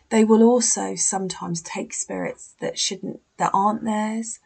They 0.09 0.25
will 0.25 0.41
also 0.41 0.95
sometimes 0.95 1.61
take 1.61 1.93
spirits 1.93 2.55
that 2.61 2.79
shouldn't, 2.79 3.21
that 3.37 3.51
aren't 3.53 3.83
theirs. 3.83 4.39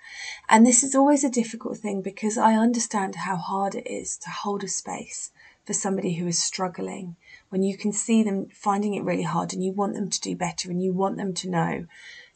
And 0.49 0.65
this 0.65 0.83
is 0.83 0.93
always 0.93 1.23
a 1.23 1.29
difficult 1.29 1.77
thing 1.77 2.01
because 2.01 2.37
I 2.37 2.55
understand 2.55 3.15
how 3.15 3.37
hard 3.37 3.73
it 3.73 3.87
is 3.87 4.17
to 4.17 4.29
hold 4.29 4.61
a 4.65 4.67
space 4.67 5.31
for 5.63 5.71
somebody 5.71 6.15
who 6.15 6.27
is 6.27 6.43
struggling 6.43 7.15
when 7.47 7.63
you 7.63 7.77
can 7.77 7.93
see 7.93 8.23
them 8.23 8.47
finding 8.49 8.93
it 8.93 9.03
really 9.03 9.23
hard 9.23 9.53
and 9.53 9.63
you 9.63 9.71
want 9.71 9.93
them 9.93 10.09
to 10.09 10.19
do 10.21 10.35
better 10.35 10.69
and 10.69 10.83
you 10.83 10.91
want 10.91 11.15
them 11.15 11.33
to 11.33 11.49
know 11.49 11.85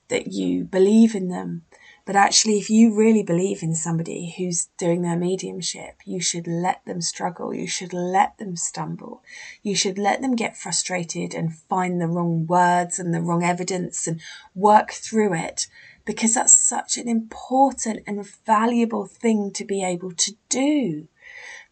that 0.07 0.27
you 0.27 0.63
believe 0.63 1.15
in 1.15 1.27
them 1.27 1.63
but 2.09 2.15
actually, 2.15 2.57
if 2.57 2.71
you 2.71 2.95
really 2.95 3.21
believe 3.21 3.61
in 3.61 3.75
somebody 3.75 4.33
who's 4.35 4.69
doing 4.79 5.03
their 5.03 5.15
mediumship, 5.15 6.01
you 6.05 6.19
should 6.19 6.47
let 6.47 6.83
them 6.85 7.01
struggle. 7.01 7.53
You 7.53 7.67
should 7.67 7.93
let 7.93 8.35
them 8.39 8.55
stumble. 8.55 9.21
You 9.61 9.75
should 9.75 9.99
let 9.99 10.19
them 10.19 10.35
get 10.35 10.57
frustrated 10.57 11.35
and 11.35 11.55
find 11.55 12.01
the 12.01 12.07
wrong 12.07 12.47
words 12.47 12.97
and 12.97 13.13
the 13.13 13.21
wrong 13.21 13.43
evidence 13.43 14.07
and 14.07 14.21
work 14.55 14.89
through 14.91 15.35
it 15.35 15.67
because 16.03 16.33
that's 16.33 16.53
such 16.53 16.97
an 16.97 17.07
important 17.07 17.99
and 18.07 18.27
valuable 18.43 19.05
thing 19.05 19.51
to 19.51 19.63
be 19.63 19.83
able 19.83 20.13
to 20.13 20.33
do. 20.49 21.07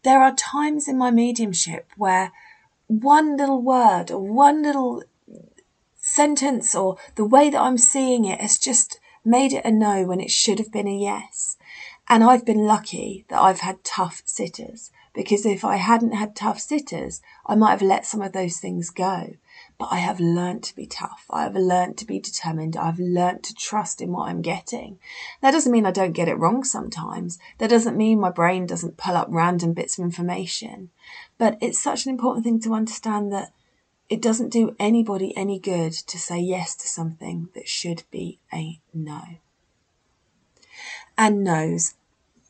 There 0.04 0.22
are 0.22 0.36
times 0.36 0.86
in 0.86 0.96
my 0.96 1.10
mediumship 1.10 1.90
where 1.96 2.30
one 2.86 3.36
little 3.36 3.60
word 3.60 4.12
or 4.12 4.20
one 4.20 4.62
little 4.62 5.02
sentence 5.96 6.76
or 6.76 6.96
the 7.16 7.24
way 7.24 7.50
that 7.50 7.60
I'm 7.60 7.76
seeing 7.76 8.24
it 8.24 8.40
has 8.40 8.56
just 8.56 9.00
made 9.28 9.52
it 9.52 9.64
a 9.64 9.70
no 9.70 10.04
when 10.04 10.20
it 10.20 10.30
should 10.30 10.58
have 10.58 10.72
been 10.72 10.88
a 10.88 10.96
yes. 10.96 11.58
And 12.08 12.24
I've 12.24 12.46
been 12.46 12.64
lucky 12.64 13.26
that 13.28 13.40
I've 13.40 13.60
had 13.60 13.84
tough 13.84 14.22
sitters 14.24 14.90
because 15.14 15.44
if 15.44 15.64
I 15.64 15.76
hadn't 15.76 16.12
had 16.12 16.34
tough 16.34 16.58
sitters, 16.58 17.20
I 17.44 17.54
might 17.54 17.72
have 17.72 17.82
let 17.82 18.06
some 18.06 18.22
of 18.22 18.32
those 18.32 18.58
things 18.58 18.88
go. 18.88 19.34
But 19.76 19.88
I 19.90 19.96
have 19.96 20.18
learned 20.18 20.62
to 20.64 20.76
be 20.76 20.86
tough. 20.86 21.26
I 21.28 21.42
have 21.42 21.54
learned 21.54 21.98
to 21.98 22.06
be 22.06 22.18
determined. 22.18 22.76
I've 22.76 22.98
learned 22.98 23.44
to 23.44 23.54
trust 23.54 24.00
in 24.00 24.12
what 24.12 24.28
I'm 24.28 24.42
getting. 24.42 24.98
That 25.40 25.50
doesn't 25.50 25.72
mean 25.72 25.86
I 25.86 25.90
don't 25.90 26.12
get 26.12 26.28
it 26.28 26.38
wrong 26.38 26.64
sometimes. 26.64 27.38
That 27.58 27.70
doesn't 27.70 27.96
mean 27.96 28.18
my 28.20 28.30
brain 28.30 28.66
doesn't 28.66 28.96
pull 28.96 29.16
up 29.16 29.28
random 29.30 29.72
bits 29.72 29.98
of 29.98 30.04
information. 30.04 30.90
But 31.36 31.58
it's 31.60 31.78
such 31.78 32.06
an 32.06 32.10
important 32.10 32.44
thing 32.44 32.60
to 32.60 32.74
understand 32.74 33.32
that 33.32 33.52
it 34.08 34.22
doesn't 34.22 34.50
do 34.50 34.74
anybody 34.78 35.36
any 35.36 35.58
good 35.58 35.92
to 35.92 36.18
say 36.18 36.38
yes 36.38 36.74
to 36.76 36.88
something 36.88 37.48
that 37.54 37.68
should 37.68 38.04
be 38.10 38.38
a 38.52 38.80
no. 38.94 39.22
And 41.16 41.44
no's, 41.44 41.94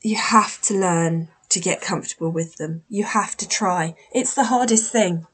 you 0.02 0.16
have 0.16 0.60
to 0.62 0.74
learn 0.74 1.28
to 1.48 1.60
get 1.60 1.80
comfortable 1.80 2.30
with 2.30 2.56
them. 2.56 2.84
You 2.88 3.04
have 3.04 3.36
to 3.38 3.48
try. 3.48 3.96
It's 4.12 4.34
the 4.34 4.44
hardest 4.44 4.92
thing. 4.92 5.26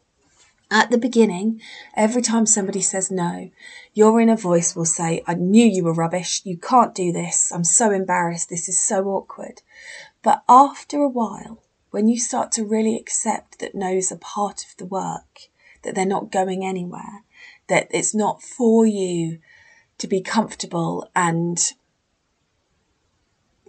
At 0.70 0.90
the 0.90 0.98
beginning, 0.98 1.60
every 1.94 2.22
time 2.22 2.46
somebody 2.46 2.80
says 2.80 3.10
no, 3.10 3.50
your 3.92 4.18
inner 4.20 4.36
voice 4.36 4.74
will 4.74 4.86
say, 4.86 5.22
I 5.26 5.34
knew 5.34 5.64
you 5.64 5.84
were 5.84 5.92
rubbish. 5.92 6.40
You 6.44 6.56
can't 6.56 6.94
do 6.94 7.12
this. 7.12 7.52
I'm 7.52 7.64
so 7.64 7.90
embarrassed. 7.90 8.48
This 8.48 8.68
is 8.68 8.82
so 8.82 9.04
awkward. 9.08 9.62
But 10.22 10.42
after 10.48 10.98
a 10.98 11.08
while, 11.08 11.62
when 11.90 12.08
you 12.08 12.18
start 12.18 12.50
to 12.52 12.64
really 12.64 12.96
accept 12.96 13.58
that 13.58 13.74
no's 13.74 14.10
are 14.10 14.16
part 14.16 14.64
of 14.64 14.76
the 14.78 14.86
work, 14.86 15.48
that 15.84 15.94
they're 15.94 16.06
not 16.06 16.32
going 16.32 16.64
anywhere, 16.64 17.24
that 17.68 17.88
it's 17.90 18.14
not 18.14 18.42
for 18.42 18.86
you 18.86 19.38
to 19.98 20.06
be 20.06 20.20
comfortable 20.20 21.10
and 21.14 21.72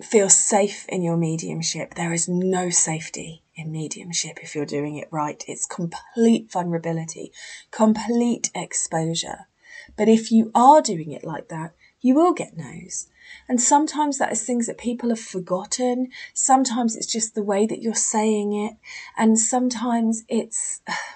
feel 0.01 0.29
safe 0.29 0.85
in 0.89 1.01
your 1.01 1.17
mediumship. 1.17 1.93
There 1.93 2.13
is 2.13 2.27
no 2.27 2.69
safety 2.69 3.43
in 3.55 3.71
mediumship 3.71 4.39
if 4.41 4.55
you're 4.55 4.65
doing 4.65 4.97
it 4.97 5.07
right. 5.11 5.43
It's 5.47 5.65
complete 5.65 6.51
vulnerability, 6.51 7.31
complete 7.71 8.51
exposure. 8.53 9.47
But 9.95 10.09
if 10.09 10.31
you 10.31 10.51
are 10.53 10.81
doing 10.81 11.11
it 11.11 11.23
like 11.23 11.47
that, 11.49 11.73
you 12.01 12.15
will 12.15 12.33
get 12.33 12.57
no's. 12.57 13.07
And 13.47 13.59
sometimes 13.59 14.17
that 14.17 14.31
is 14.31 14.43
things 14.43 14.67
that 14.67 14.77
people 14.77 15.09
have 15.09 15.19
forgotten. 15.19 16.09
Sometimes 16.33 16.95
it's 16.95 17.11
just 17.11 17.33
the 17.33 17.43
way 17.43 17.65
that 17.65 17.81
you're 17.81 17.95
saying 17.95 18.53
it. 18.53 18.75
And 19.17 19.39
sometimes 19.39 20.23
it's 20.27 20.81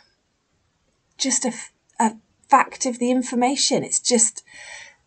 just 1.19 1.45
a, 1.45 1.53
a 1.99 2.15
fact 2.47 2.85
of 2.85 2.99
the 2.99 3.11
information. 3.11 3.83
It's 3.83 3.99
just 3.99 4.43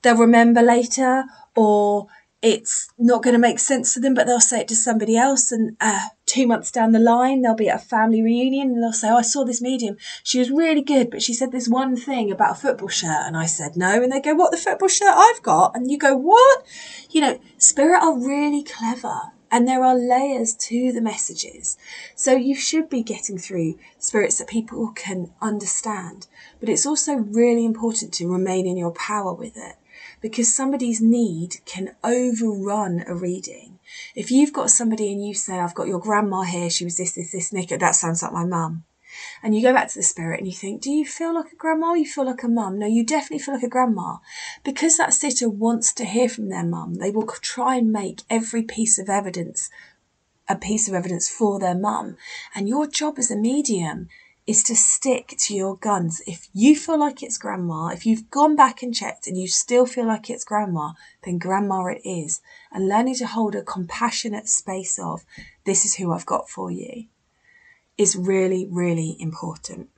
they'll 0.02 0.16
remember 0.16 0.62
later 0.62 1.24
or 1.56 2.06
it's 2.42 2.92
not 2.98 3.22
going 3.22 3.34
to 3.34 3.38
make 3.38 3.60
sense 3.60 3.94
to 3.94 4.00
them, 4.00 4.14
but 4.14 4.26
they'll 4.26 4.40
say 4.40 4.60
it 4.60 4.68
to 4.68 4.74
somebody 4.74 5.16
else. 5.16 5.52
And 5.52 5.76
uh, 5.80 6.08
two 6.26 6.48
months 6.48 6.72
down 6.72 6.90
the 6.90 6.98
line, 6.98 7.40
they'll 7.40 7.54
be 7.54 7.68
at 7.68 7.76
a 7.80 7.84
family 7.84 8.20
reunion 8.20 8.72
and 8.72 8.82
they'll 8.82 8.92
say, 8.92 9.10
Oh, 9.10 9.18
I 9.18 9.22
saw 9.22 9.44
this 9.44 9.62
medium. 9.62 9.96
She 10.24 10.40
was 10.40 10.50
really 10.50 10.82
good, 10.82 11.08
but 11.08 11.22
she 11.22 11.34
said 11.34 11.52
this 11.52 11.68
one 11.68 11.96
thing 11.96 12.32
about 12.32 12.56
a 12.56 12.60
football 12.60 12.88
shirt. 12.88 13.26
And 13.26 13.36
I 13.36 13.46
said, 13.46 13.76
No. 13.76 14.02
And 14.02 14.10
they 14.10 14.20
go, 14.20 14.34
What, 14.34 14.50
the 14.50 14.56
football 14.56 14.88
shirt 14.88 15.14
I've 15.14 15.42
got? 15.42 15.76
And 15.76 15.88
you 15.90 15.98
go, 15.98 16.16
What? 16.16 16.64
You 17.10 17.20
know, 17.20 17.40
spirit 17.58 18.02
are 18.02 18.18
really 18.18 18.64
clever 18.64 19.20
and 19.52 19.68
there 19.68 19.84
are 19.84 19.94
layers 19.94 20.54
to 20.54 20.90
the 20.92 21.02
messages. 21.02 21.76
So 22.16 22.34
you 22.34 22.56
should 22.56 22.88
be 22.88 23.02
getting 23.02 23.36
through 23.36 23.78
spirits 23.98 24.38
that 24.38 24.48
people 24.48 24.90
can 24.96 25.30
understand. 25.42 26.26
But 26.58 26.70
it's 26.70 26.86
also 26.86 27.16
really 27.16 27.66
important 27.66 28.14
to 28.14 28.32
remain 28.32 28.66
in 28.66 28.78
your 28.78 28.92
power 28.92 29.34
with 29.34 29.58
it 29.58 29.76
because 30.22 30.54
somebody's 30.54 31.02
need 31.02 31.60
can 31.66 31.94
overrun 32.02 33.04
a 33.06 33.14
reading. 33.14 33.78
If 34.14 34.30
you've 34.30 34.54
got 34.54 34.70
somebody 34.70 35.12
and 35.12 35.24
you 35.24 35.34
say, 35.34 35.58
I've 35.58 35.74
got 35.74 35.86
your 35.86 36.00
grandma 36.00 36.42
here, 36.42 36.70
she 36.70 36.84
was 36.84 36.96
this, 36.96 37.12
this, 37.12 37.32
this, 37.32 37.52
Nick, 37.52 37.68
that 37.68 37.94
sounds 37.94 38.22
like 38.22 38.32
my 38.32 38.46
mum. 38.46 38.84
And 39.42 39.54
you 39.54 39.62
go 39.62 39.72
back 39.72 39.88
to 39.88 39.98
the 39.98 40.02
spirit 40.02 40.38
and 40.38 40.46
you 40.46 40.52
think, 40.52 40.80
do 40.80 40.90
you 40.90 41.04
feel 41.04 41.34
like 41.34 41.52
a 41.52 41.56
grandma? 41.56 41.94
you 41.94 42.06
feel 42.06 42.26
like 42.26 42.42
a 42.42 42.48
mum? 42.48 42.78
No, 42.78 42.86
you 42.86 43.04
definitely 43.04 43.38
feel 43.38 43.54
like 43.54 43.62
a 43.62 43.68
grandma. 43.68 44.16
Because 44.64 44.96
that 44.96 45.14
sitter 45.14 45.48
wants 45.48 45.92
to 45.94 46.04
hear 46.04 46.28
from 46.28 46.48
their 46.48 46.64
mum, 46.64 46.96
they 46.96 47.10
will 47.10 47.26
try 47.26 47.76
and 47.76 47.92
make 47.92 48.22
every 48.28 48.62
piece 48.62 48.98
of 48.98 49.08
evidence 49.08 49.70
a 50.48 50.56
piece 50.56 50.88
of 50.88 50.94
evidence 50.94 51.30
for 51.30 51.58
their 51.58 51.74
mum. 51.74 52.16
And 52.54 52.68
your 52.68 52.86
job 52.86 53.18
as 53.18 53.30
a 53.30 53.36
medium 53.36 54.08
is 54.46 54.62
to 54.64 54.74
stick 54.74 55.34
to 55.38 55.54
your 55.54 55.76
guns. 55.76 56.20
If 56.26 56.48
you 56.52 56.74
feel 56.74 56.98
like 56.98 57.22
it's 57.22 57.38
grandma, 57.38 57.88
if 57.88 58.04
you've 58.04 58.30
gone 58.30 58.56
back 58.56 58.82
and 58.82 58.94
checked 58.94 59.26
and 59.26 59.36
you 59.36 59.46
still 59.46 59.86
feel 59.86 60.06
like 60.06 60.28
it's 60.28 60.44
grandma, 60.44 60.92
then 61.22 61.38
grandma 61.38 61.84
it 61.86 62.02
is. 62.04 62.40
And 62.72 62.88
learning 62.88 63.16
to 63.16 63.26
hold 63.26 63.54
a 63.54 63.62
compassionate 63.62 64.48
space 64.48 64.98
of, 64.98 65.24
this 65.64 65.84
is 65.84 65.94
who 65.94 66.12
I've 66.12 66.26
got 66.26 66.50
for 66.50 66.70
you, 66.70 67.06
is 67.98 68.16
really, 68.16 68.66
really 68.70 69.16
important. 69.18 69.88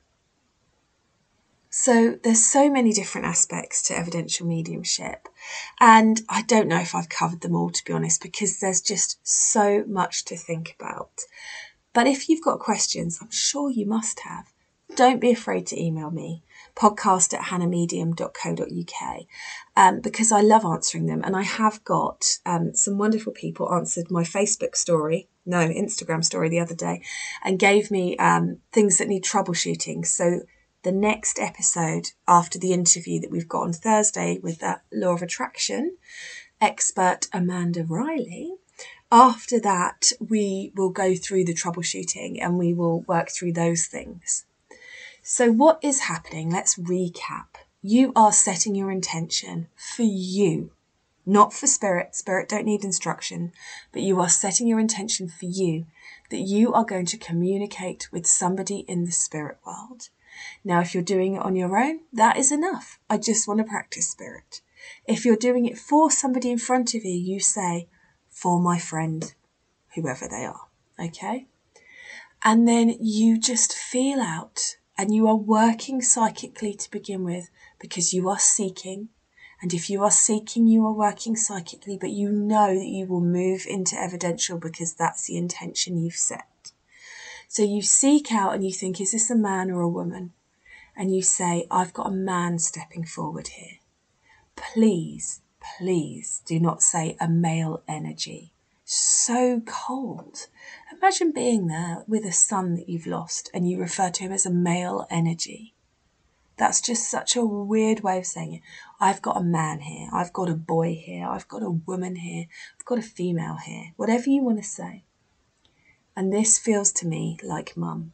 So 1.69 2.17
there's 2.23 2.45
so 2.45 2.69
many 2.69 2.93
different 2.93 3.27
aspects 3.27 3.83
to 3.83 3.97
evidential 3.97 4.47
mediumship. 4.47 5.27
And 5.79 6.21
I 6.29 6.41
don't 6.41 6.69
know 6.69 6.79
if 6.79 6.95
I've 6.95 7.09
covered 7.09 7.41
them 7.41 7.53
all, 7.53 7.69
to 7.69 7.83
be 7.83 7.91
honest, 7.91 8.21
because 8.21 8.59
there's 8.59 8.79
just 8.79 9.19
so 9.27 9.83
much 9.85 10.23
to 10.25 10.37
think 10.37 10.75
about. 10.79 11.25
But 11.91 12.07
if 12.07 12.29
you've 12.29 12.43
got 12.43 12.59
questions, 12.59 13.19
I'm 13.21 13.29
sure 13.29 13.69
you 13.69 13.85
must 13.85 14.21
have, 14.21 14.53
don't 14.95 15.19
be 15.19 15.31
afraid 15.31 15.67
to 15.67 15.81
email 15.81 16.11
me, 16.11 16.43
podcast 16.75 17.33
at 17.33 17.47
hannahmedium.co.uk, 17.47 19.25
um, 19.77 19.99
because 19.99 20.31
I 20.31 20.41
love 20.41 20.65
answering 20.65 21.05
them. 21.05 21.21
And 21.23 21.35
I 21.35 21.43
have 21.43 21.83
got 21.83 22.37
um, 22.45 22.73
some 22.73 22.97
wonderful 22.97 23.33
people 23.33 23.73
answered 23.73 24.09
my 24.09 24.23
Facebook 24.23 24.75
story, 24.75 25.29
no, 25.45 25.67
Instagram 25.67 26.23
story 26.23 26.49
the 26.49 26.59
other 26.59 26.75
day, 26.75 27.01
and 27.43 27.59
gave 27.59 27.91
me 27.91 28.17
um, 28.17 28.59
things 28.71 28.97
that 28.97 29.07
need 29.07 29.23
troubleshooting. 29.23 30.05
So 30.05 30.41
the 30.83 30.91
next 30.91 31.39
episode 31.39 32.11
after 32.27 32.59
the 32.59 32.71
interview 32.71 33.19
that 33.19 33.31
we've 33.31 33.49
got 33.49 33.63
on 33.63 33.73
Thursday 33.73 34.39
with 34.41 34.59
that 34.59 34.83
law 34.93 35.13
of 35.13 35.21
attraction 35.21 35.97
expert 36.61 37.27
Amanda 37.33 37.83
Riley, 37.83 38.53
after 39.11 39.59
that, 39.59 40.11
we 40.19 40.71
will 40.75 40.89
go 40.89 41.15
through 41.15 41.45
the 41.45 41.53
troubleshooting 41.53 42.37
and 42.41 42.57
we 42.57 42.73
will 42.73 43.01
work 43.01 43.29
through 43.29 43.53
those 43.53 43.85
things. 43.85 44.45
So, 45.21 45.51
what 45.51 45.79
is 45.81 46.01
happening? 46.01 46.49
Let's 46.49 46.75
recap. 46.75 47.47
You 47.87 48.13
are 48.15 48.31
setting 48.31 48.73
your 48.73 48.89
intention 48.89 49.67
for 49.75 50.01
you, 50.01 50.71
not 51.23 51.53
for 51.53 51.67
spirit. 51.67 52.15
Spirit 52.15 52.49
don't 52.49 52.65
need 52.65 52.83
instruction, 52.83 53.51
but 53.91 54.01
you 54.01 54.19
are 54.19 54.27
setting 54.27 54.67
your 54.67 54.79
intention 54.79 55.27
for 55.27 55.45
you 55.45 55.85
that 56.31 56.39
you 56.39 56.73
are 56.73 56.83
going 56.83 57.05
to 57.05 57.17
communicate 57.19 58.11
with 58.11 58.25
somebody 58.25 58.85
in 58.87 59.05
the 59.05 59.11
spirit 59.11 59.59
world. 59.63 60.09
Now, 60.63 60.79
if 60.79 60.95
you're 60.95 61.03
doing 61.03 61.35
it 61.35 61.43
on 61.43 61.55
your 61.55 61.77
own, 61.77 61.99
that 62.11 62.37
is 62.37 62.51
enough. 62.51 62.97
I 63.07 63.19
just 63.19 63.47
want 63.47 63.59
to 63.59 63.63
practice 63.63 64.09
spirit. 64.09 64.61
If 65.07 65.23
you're 65.23 65.35
doing 65.35 65.67
it 65.67 65.77
for 65.77 66.09
somebody 66.09 66.49
in 66.49 66.57
front 66.57 66.95
of 66.95 67.05
you, 67.05 67.13
you 67.13 67.39
say, 67.39 67.87
for 68.31 68.59
my 68.59 68.79
friend, 68.79 69.31
whoever 69.93 70.27
they 70.27 70.43
are. 70.43 70.69
Okay? 70.99 71.45
And 72.43 72.67
then 72.67 72.97
you 72.99 73.37
just 73.39 73.73
feel 73.73 74.21
out 74.21 74.77
and 74.97 75.13
you 75.13 75.27
are 75.27 75.35
working 75.35 76.01
psychically 76.01 76.73
to 76.73 76.89
begin 76.89 77.23
with 77.23 77.49
because 77.79 78.13
you 78.13 78.29
are 78.29 78.39
seeking. 78.39 79.09
And 79.61 79.73
if 79.73 79.89
you 79.89 80.03
are 80.03 80.11
seeking, 80.11 80.67
you 80.67 80.85
are 80.85 80.93
working 80.93 81.35
psychically, 81.35 81.97
but 81.99 82.11
you 82.11 82.29
know 82.29 82.75
that 82.77 82.87
you 82.87 83.05
will 83.05 83.21
move 83.21 83.65
into 83.67 83.99
evidential 83.99 84.57
because 84.57 84.93
that's 84.93 85.27
the 85.27 85.37
intention 85.37 85.97
you've 85.97 86.13
set. 86.13 86.71
So 87.47 87.63
you 87.63 87.81
seek 87.81 88.31
out 88.31 88.53
and 88.53 88.63
you 88.63 88.73
think, 88.73 88.99
is 88.99 89.11
this 89.13 89.29
a 89.29 89.35
man 89.35 89.71
or 89.71 89.81
a 89.81 89.89
woman? 89.89 90.33
And 90.95 91.15
you 91.15 91.21
say, 91.21 91.67
I've 91.71 91.93
got 91.93 92.07
a 92.07 92.11
man 92.11 92.59
stepping 92.59 93.05
forward 93.05 93.49
here. 93.49 93.79
Please 94.55 95.41
Please 95.77 96.41
do 96.45 96.59
not 96.59 96.81
say 96.83 97.17
a 97.19 97.27
male 97.27 97.83
energy. 97.87 98.53
So 98.85 99.61
cold. 99.65 100.47
Imagine 100.91 101.31
being 101.31 101.67
there 101.67 102.03
with 102.07 102.23
a 102.23 102.31
son 102.31 102.75
that 102.75 102.87
you've 102.87 103.07
lost 103.07 103.49
and 103.53 103.67
you 103.67 103.79
refer 103.79 104.09
to 104.11 104.23
him 104.23 104.31
as 104.31 104.45
a 104.45 104.51
male 104.51 105.07
energy. 105.09 105.73
That's 106.57 106.81
just 106.81 107.09
such 107.09 107.35
a 107.35 107.45
weird 107.45 108.01
way 108.01 108.17
of 108.19 108.25
saying 108.25 108.53
it. 108.53 108.61
I've 108.99 109.21
got 109.21 109.37
a 109.37 109.43
man 109.43 109.81
here. 109.81 110.09
I've 110.13 110.33
got 110.33 110.49
a 110.49 110.55
boy 110.55 110.95
here. 110.95 111.27
I've 111.27 111.47
got 111.47 111.63
a 111.63 111.69
woman 111.69 112.17
here. 112.17 112.45
I've 112.79 112.85
got 112.85 112.99
a 112.99 113.03
female 113.03 113.57
here. 113.57 113.91
Whatever 113.97 114.29
you 114.29 114.41
want 114.41 114.57
to 114.57 114.63
say. 114.63 115.03
And 116.15 116.31
this 116.31 116.57
feels 116.57 116.91
to 116.93 117.07
me 117.07 117.37
like 117.43 117.75
mum. 117.75 118.13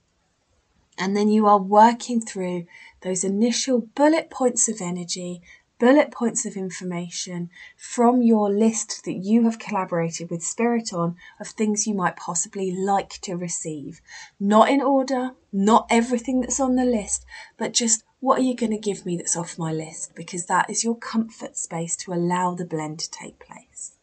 And 0.97 1.15
then 1.15 1.29
you 1.29 1.47
are 1.47 1.59
working 1.59 2.19
through 2.19 2.65
those 3.01 3.23
initial 3.23 3.81
bullet 3.95 4.29
points 4.29 4.67
of 4.67 4.81
energy 4.81 5.41
bullet 5.81 6.11
points 6.11 6.45
of 6.45 6.55
information 6.55 7.49
from 7.75 8.21
your 8.21 8.51
list 8.51 9.03
that 9.03 9.15
you 9.15 9.45
have 9.45 9.57
collaborated 9.57 10.29
with 10.29 10.43
Spirit 10.43 10.93
on 10.93 11.15
of 11.39 11.47
things 11.47 11.87
you 11.87 11.95
might 11.95 12.15
possibly 12.15 12.71
like 12.71 13.19
to 13.19 13.33
receive. 13.33 13.99
Not 14.39 14.69
in 14.69 14.79
order, 14.79 15.31
not 15.51 15.87
everything 15.89 16.41
that's 16.41 16.59
on 16.59 16.75
the 16.75 16.85
list, 16.85 17.25
but 17.57 17.73
just 17.73 18.03
what 18.21 18.39
are 18.39 18.43
you 18.43 18.55
going 18.55 18.71
to 18.71 18.77
give 18.77 19.05
me 19.05 19.17
that's 19.17 19.35
off 19.35 19.57
my 19.57 19.73
list? 19.73 20.15
Because 20.15 20.45
that 20.45 20.69
is 20.69 20.83
your 20.83 20.95
comfort 20.95 21.57
space 21.57 21.95
to 21.97 22.13
allow 22.13 22.53
the 22.53 22.65
blend 22.65 22.99
to 22.99 23.11
take 23.11 23.39
place. 23.39 23.97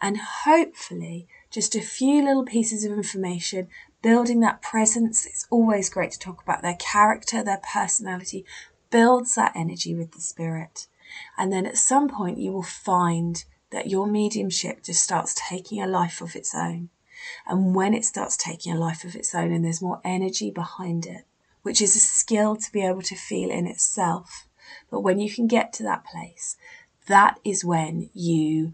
And 0.00 0.18
hopefully, 0.44 1.26
just 1.50 1.74
a 1.74 1.80
few 1.80 2.24
little 2.24 2.44
pieces 2.44 2.84
of 2.84 2.92
information, 2.92 3.66
building 4.02 4.38
that 4.40 4.62
presence. 4.62 5.26
It's 5.26 5.48
always 5.50 5.90
great 5.90 6.12
to 6.12 6.18
talk 6.18 6.40
about 6.42 6.62
their 6.62 6.76
character, 6.76 7.42
their 7.42 7.60
personality, 7.72 8.46
builds 8.90 9.34
that 9.34 9.52
energy 9.56 9.96
with 9.96 10.12
the 10.12 10.20
spirit. 10.20 10.86
And 11.36 11.52
then 11.52 11.66
at 11.66 11.76
some 11.76 12.08
point, 12.08 12.38
you 12.38 12.52
will 12.52 12.62
find 12.62 13.44
that 13.70 13.90
your 13.90 14.06
mediumship 14.06 14.84
just 14.84 15.02
starts 15.02 15.34
taking 15.48 15.82
a 15.82 15.88
life 15.88 16.20
of 16.20 16.36
its 16.36 16.54
own. 16.54 16.88
And 17.46 17.74
when 17.74 17.94
it 17.94 18.04
starts 18.04 18.36
taking 18.36 18.72
a 18.72 18.78
life 18.78 19.04
of 19.04 19.16
its 19.16 19.34
own 19.34 19.52
and 19.52 19.64
there's 19.64 19.82
more 19.82 20.00
energy 20.04 20.50
behind 20.50 21.04
it, 21.04 21.24
which 21.62 21.82
is 21.82 21.96
a 21.96 22.00
skill 22.00 22.56
to 22.56 22.72
be 22.72 22.84
able 22.84 23.02
to 23.02 23.14
feel 23.14 23.50
in 23.50 23.66
itself. 23.66 24.46
But 24.90 25.00
when 25.00 25.18
you 25.18 25.30
can 25.30 25.46
get 25.46 25.72
to 25.74 25.82
that 25.84 26.04
place, 26.04 26.56
that 27.06 27.38
is 27.44 27.64
when 27.64 28.10
you 28.14 28.72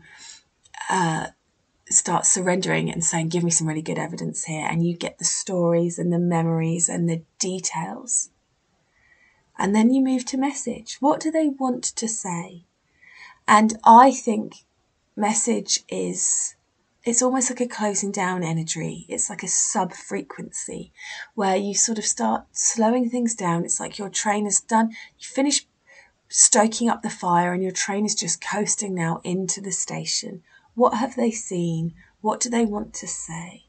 uh, 0.88 1.28
start 1.88 2.26
surrendering 2.26 2.90
and 2.90 3.04
saying, 3.04 3.28
Give 3.28 3.44
me 3.44 3.50
some 3.50 3.66
really 3.66 3.82
good 3.82 3.98
evidence 3.98 4.44
here. 4.44 4.66
And 4.68 4.86
you 4.86 4.96
get 4.96 5.18
the 5.18 5.24
stories 5.24 5.98
and 5.98 6.12
the 6.12 6.18
memories 6.18 6.88
and 6.88 7.08
the 7.08 7.22
details. 7.38 8.30
And 9.58 9.74
then 9.74 9.92
you 9.92 10.02
move 10.02 10.24
to 10.26 10.36
message. 10.36 10.98
What 11.00 11.20
do 11.20 11.30
they 11.30 11.48
want 11.48 11.84
to 11.84 12.08
say? 12.08 12.64
And 13.48 13.78
I 13.84 14.10
think 14.10 14.64
message 15.14 15.80
is 15.88 16.55
it's 17.06 17.22
almost 17.22 17.48
like 17.48 17.60
a 17.60 17.68
closing 17.68 18.10
down 18.10 18.42
energy. 18.42 19.06
It's 19.08 19.30
like 19.30 19.44
a 19.44 19.48
sub 19.48 19.92
frequency 19.92 20.92
where 21.36 21.54
you 21.54 21.72
sort 21.72 21.98
of 21.98 22.04
start 22.04 22.46
slowing 22.50 23.08
things 23.08 23.36
down. 23.36 23.64
It's 23.64 23.78
like 23.78 23.96
your 23.96 24.08
train 24.08 24.44
is 24.44 24.60
done. 24.60 24.90
You 24.90 25.28
finish 25.28 25.66
stoking 26.28 26.88
up 26.88 27.02
the 27.02 27.08
fire 27.08 27.52
and 27.52 27.62
your 27.62 27.70
train 27.70 28.04
is 28.04 28.16
just 28.16 28.44
coasting 28.44 28.92
now 28.92 29.20
into 29.22 29.60
the 29.60 29.70
station. 29.70 30.42
What 30.74 30.94
have 30.94 31.14
they 31.14 31.30
seen? 31.30 31.94
What 32.22 32.40
do 32.40 32.50
they 32.50 32.66
want 32.66 32.92
to 32.94 33.06
say? 33.06 33.66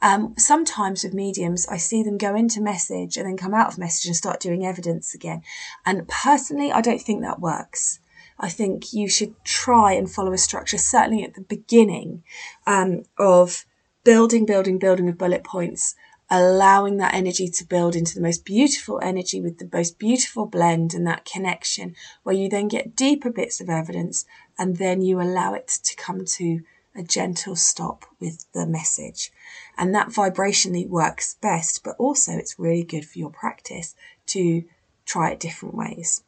Um, 0.00 0.34
sometimes 0.38 1.04
with 1.04 1.12
mediums, 1.12 1.66
I 1.68 1.76
see 1.76 2.02
them 2.02 2.16
go 2.16 2.34
into 2.34 2.62
message 2.62 3.18
and 3.18 3.26
then 3.26 3.36
come 3.36 3.52
out 3.52 3.70
of 3.70 3.78
message 3.78 4.06
and 4.06 4.16
start 4.16 4.40
doing 4.40 4.64
evidence 4.64 5.14
again. 5.14 5.42
And 5.84 6.08
personally, 6.08 6.72
I 6.72 6.80
don't 6.80 7.02
think 7.02 7.20
that 7.20 7.40
works. 7.40 8.00
I 8.42 8.48
think 8.48 8.94
you 8.94 9.06
should 9.06 9.34
try 9.44 9.92
and 9.92 10.10
follow 10.10 10.32
a 10.32 10.38
structure, 10.38 10.78
certainly 10.78 11.22
at 11.22 11.34
the 11.34 11.42
beginning, 11.42 12.24
um, 12.66 13.02
of 13.18 13.66
building, 14.02 14.46
building, 14.46 14.78
building 14.78 15.04
with 15.04 15.18
bullet 15.18 15.44
points, 15.44 15.94
allowing 16.30 16.96
that 16.96 17.12
energy 17.12 17.48
to 17.48 17.66
build 17.66 17.94
into 17.94 18.14
the 18.14 18.22
most 18.22 18.46
beautiful 18.46 18.98
energy 19.02 19.42
with 19.42 19.58
the 19.58 19.68
most 19.70 19.98
beautiful 19.98 20.46
blend 20.46 20.94
and 20.94 21.06
that 21.06 21.26
connection, 21.26 21.94
where 22.22 22.34
you 22.34 22.48
then 22.48 22.68
get 22.68 22.96
deeper 22.96 23.30
bits 23.30 23.60
of 23.60 23.68
evidence 23.68 24.24
and 24.58 24.78
then 24.78 25.02
you 25.02 25.20
allow 25.20 25.52
it 25.52 25.68
to 25.68 25.94
come 25.94 26.24
to 26.24 26.60
a 26.96 27.02
gentle 27.02 27.56
stop 27.56 28.06
with 28.20 28.50
the 28.52 28.66
message. 28.66 29.30
And 29.76 29.94
that 29.94 30.08
vibrationally 30.08 30.88
works 30.88 31.36
best, 31.42 31.84
but 31.84 31.96
also 31.98 32.32
it's 32.32 32.58
really 32.58 32.84
good 32.84 33.04
for 33.04 33.18
your 33.18 33.30
practice 33.30 33.94
to 34.28 34.64
try 35.04 35.30
it 35.30 35.40
different 35.40 35.74
ways. 35.74 36.22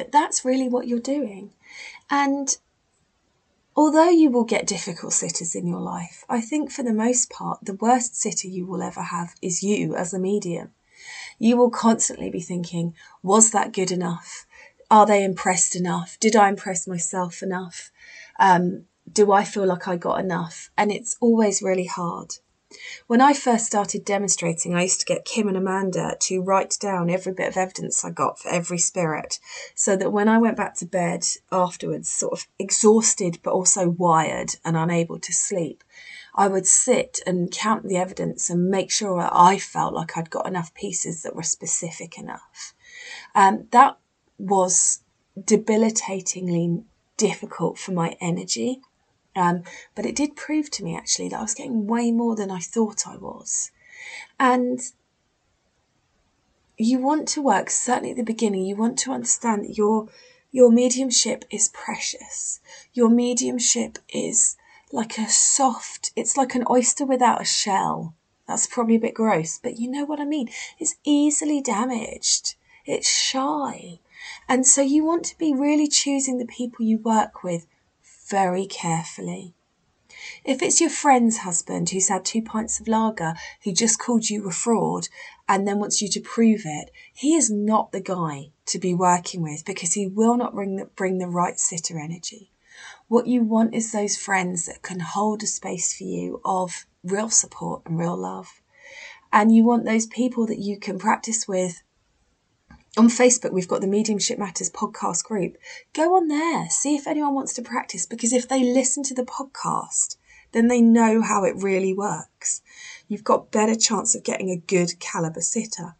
But 0.00 0.12
that's 0.12 0.46
really 0.46 0.66
what 0.66 0.88
you're 0.88 0.98
doing. 0.98 1.52
And 2.08 2.56
although 3.76 4.08
you 4.08 4.30
will 4.30 4.44
get 4.44 4.66
difficult 4.66 5.12
sitters 5.12 5.54
in 5.54 5.66
your 5.66 5.82
life, 5.82 6.24
I 6.26 6.40
think 6.40 6.70
for 6.70 6.82
the 6.82 6.94
most 6.94 7.28
part, 7.28 7.58
the 7.60 7.74
worst 7.74 8.18
sitter 8.18 8.48
you 8.48 8.64
will 8.64 8.82
ever 8.82 9.02
have 9.02 9.34
is 9.42 9.62
you 9.62 9.94
as 9.94 10.14
a 10.14 10.18
medium. 10.18 10.70
You 11.38 11.58
will 11.58 11.68
constantly 11.68 12.30
be 12.30 12.40
thinking, 12.40 12.94
was 13.22 13.50
that 13.50 13.74
good 13.74 13.92
enough? 13.92 14.46
Are 14.90 15.04
they 15.04 15.22
impressed 15.22 15.76
enough? 15.76 16.16
Did 16.18 16.34
I 16.34 16.48
impress 16.48 16.88
myself 16.88 17.42
enough? 17.42 17.90
Um, 18.38 18.86
do 19.12 19.32
I 19.32 19.44
feel 19.44 19.66
like 19.66 19.86
I 19.86 19.98
got 19.98 20.20
enough? 20.20 20.70
And 20.78 20.90
it's 20.90 21.18
always 21.20 21.60
really 21.60 21.84
hard. 21.84 22.36
When 23.08 23.20
I 23.20 23.32
first 23.32 23.66
started 23.66 24.04
demonstrating, 24.04 24.74
I 24.74 24.82
used 24.82 25.00
to 25.00 25.06
get 25.06 25.24
Kim 25.24 25.48
and 25.48 25.56
Amanda 25.56 26.16
to 26.20 26.40
write 26.40 26.76
down 26.80 27.10
every 27.10 27.32
bit 27.32 27.48
of 27.48 27.56
evidence 27.56 28.04
I 28.04 28.10
got 28.10 28.38
for 28.38 28.48
every 28.48 28.78
spirit, 28.78 29.40
so 29.74 29.96
that 29.96 30.12
when 30.12 30.28
I 30.28 30.38
went 30.38 30.56
back 30.56 30.76
to 30.76 30.86
bed 30.86 31.26
afterwards, 31.50 32.08
sort 32.08 32.32
of 32.32 32.46
exhausted 32.58 33.40
but 33.42 33.52
also 33.52 33.88
wired 33.88 34.54
and 34.64 34.76
unable 34.76 35.18
to 35.18 35.32
sleep, 35.32 35.82
I 36.34 36.46
would 36.46 36.66
sit 36.66 37.18
and 37.26 37.50
count 37.50 37.88
the 37.88 37.96
evidence 37.96 38.48
and 38.48 38.70
make 38.70 38.92
sure 38.92 39.20
that 39.20 39.32
I 39.34 39.58
felt 39.58 39.92
like 39.92 40.16
I'd 40.16 40.30
got 40.30 40.46
enough 40.46 40.72
pieces 40.74 41.22
that 41.22 41.34
were 41.34 41.42
specific 41.42 42.18
enough. 42.18 42.74
Um, 43.34 43.66
that 43.72 43.98
was 44.38 45.00
debilitatingly 45.44 46.84
difficult 47.16 47.78
for 47.78 47.92
my 47.92 48.16
energy 48.20 48.80
um, 49.36 49.62
but 49.94 50.06
it 50.06 50.16
did 50.16 50.36
prove 50.36 50.70
to 50.72 50.84
me 50.84 50.96
actually 50.96 51.28
that 51.28 51.38
I 51.38 51.42
was 51.42 51.54
getting 51.54 51.86
way 51.86 52.10
more 52.10 52.36
than 52.36 52.50
I 52.50 52.58
thought 52.58 53.06
I 53.06 53.16
was. 53.16 53.70
And 54.38 54.80
you 56.76 56.98
want 56.98 57.28
to 57.28 57.42
work, 57.42 57.70
certainly 57.70 58.10
at 58.10 58.16
the 58.16 58.22
beginning, 58.22 58.64
you 58.64 58.76
want 58.76 58.98
to 59.00 59.12
understand 59.12 59.64
that 59.64 59.76
your 59.76 60.08
your 60.52 60.72
mediumship 60.72 61.44
is 61.50 61.68
precious. 61.68 62.60
Your 62.92 63.08
mediumship 63.08 63.98
is 64.08 64.56
like 64.90 65.16
a 65.16 65.28
soft, 65.28 66.10
it's 66.16 66.36
like 66.36 66.56
an 66.56 66.64
oyster 66.68 67.06
without 67.06 67.40
a 67.40 67.44
shell. 67.44 68.14
That's 68.48 68.66
probably 68.66 68.96
a 68.96 69.00
bit 69.00 69.14
gross, 69.14 69.60
but 69.62 69.78
you 69.78 69.88
know 69.88 70.04
what 70.04 70.18
I 70.18 70.24
mean. 70.24 70.48
It's 70.80 70.96
easily 71.04 71.60
damaged. 71.60 72.56
It's 72.84 73.08
shy. 73.08 74.00
And 74.48 74.66
so 74.66 74.82
you 74.82 75.04
want 75.04 75.24
to 75.26 75.38
be 75.38 75.54
really 75.54 75.86
choosing 75.86 76.38
the 76.38 76.46
people 76.46 76.84
you 76.84 76.98
work 76.98 77.44
with 77.44 77.66
very 78.30 78.66
carefully. 78.66 79.54
If 80.44 80.62
it's 80.62 80.80
your 80.80 80.90
friend's 80.90 81.38
husband 81.38 81.90
who's 81.90 82.08
had 82.08 82.24
two 82.24 82.42
pints 82.42 82.80
of 82.80 82.88
lager, 82.88 83.34
who 83.64 83.72
just 83.72 83.98
called 83.98 84.30
you 84.30 84.46
a 84.48 84.52
fraud 84.52 85.08
and 85.48 85.66
then 85.66 85.78
wants 85.78 86.00
you 86.00 86.08
to 86.08 86.20
prove 86.20 86.62
it, 86.64 86.90
he 87.12 87.34
is 87.34 87.50
not 87.50 87.92
the 87.92 88.00
guy 88.00 88.50
to 88.66 88.78
be 88.78 88.94
working 88.94 89.42
with 89.42 89.64
because 89.64 89.94
he 89.94 90.06
will 90.06 90.36
not 90.36 90.54
bring 90.54 90.76
the, 90.76 90.84
bring 90.84 91.18
the 91.18 91.28
right 91.28 91.58
sitter 91.58 91.98
energy. 91.98 92.50
What 93.08 93.26
you 93.26 93.42
want 93.42 93.74
is 93.74 93.92
those 93.92 94.16
friends 94.16 94.66
that 94.66 94.82
can 94.82 95.00
hold 95.00 95.42
a 95.42 95.46
space 95.46 95.96
for 95.96 96.04
you 96.04 96.40
of 96.44 96.86
real 97.02 97.30
support 97.30 97.82
and 97.86 97.98
real 97.98 98.16
love. 98.16 98.62
And 99.32 99.54
you 99.54 99.64
want 99.64 99.84
those 99.84 100.06
people 100.06 100.46
that 100.46 100.58
you 100.58 100.78
can 100.78 100.98
practice 100.98 101.46
with 101.46 101.82
on 102.96 103.08
Facebook, 103.08 103.52
we've 103.52 103.68
got 103.68 103.80
the 103.80 103.86
Mediumship 103.86 104.38
Matters 104.38 104.70
podcast 104.70 105.24
group. 105.24 105.56
Go 105.92 106.16
on 106.16 106.28
there, 106.28 106.68
see 106.70 106.96
if 106.96 107.06
anyone 107.06 107.34
wants 107.34 107.52
to 107.54 107.62
practice, 107.62 108.04
because 108.06 108.32
if 108.32 108.48
they 108.48 108.62
listen 108.64 109.02
to 109.04 109.14
the 109.14 109.22
podcast, 109.22 110.16
then 110.52 110.68
they 110.68 110.80
know 110.80 111.22
how 111.22 111.44
it 111.44 111.54
really 111.56 111.94
works. 111.94 112.62
You've 113.06 113.24
got 113.24 113.52
better 113.52 113.76
chance 113.76 114.14
of 114.14 114.24
getting 114.24 114.50
a 114.50 114.56
good 114.56 114.98
caliber 114.98 115.40
sitter. 115.40 115.94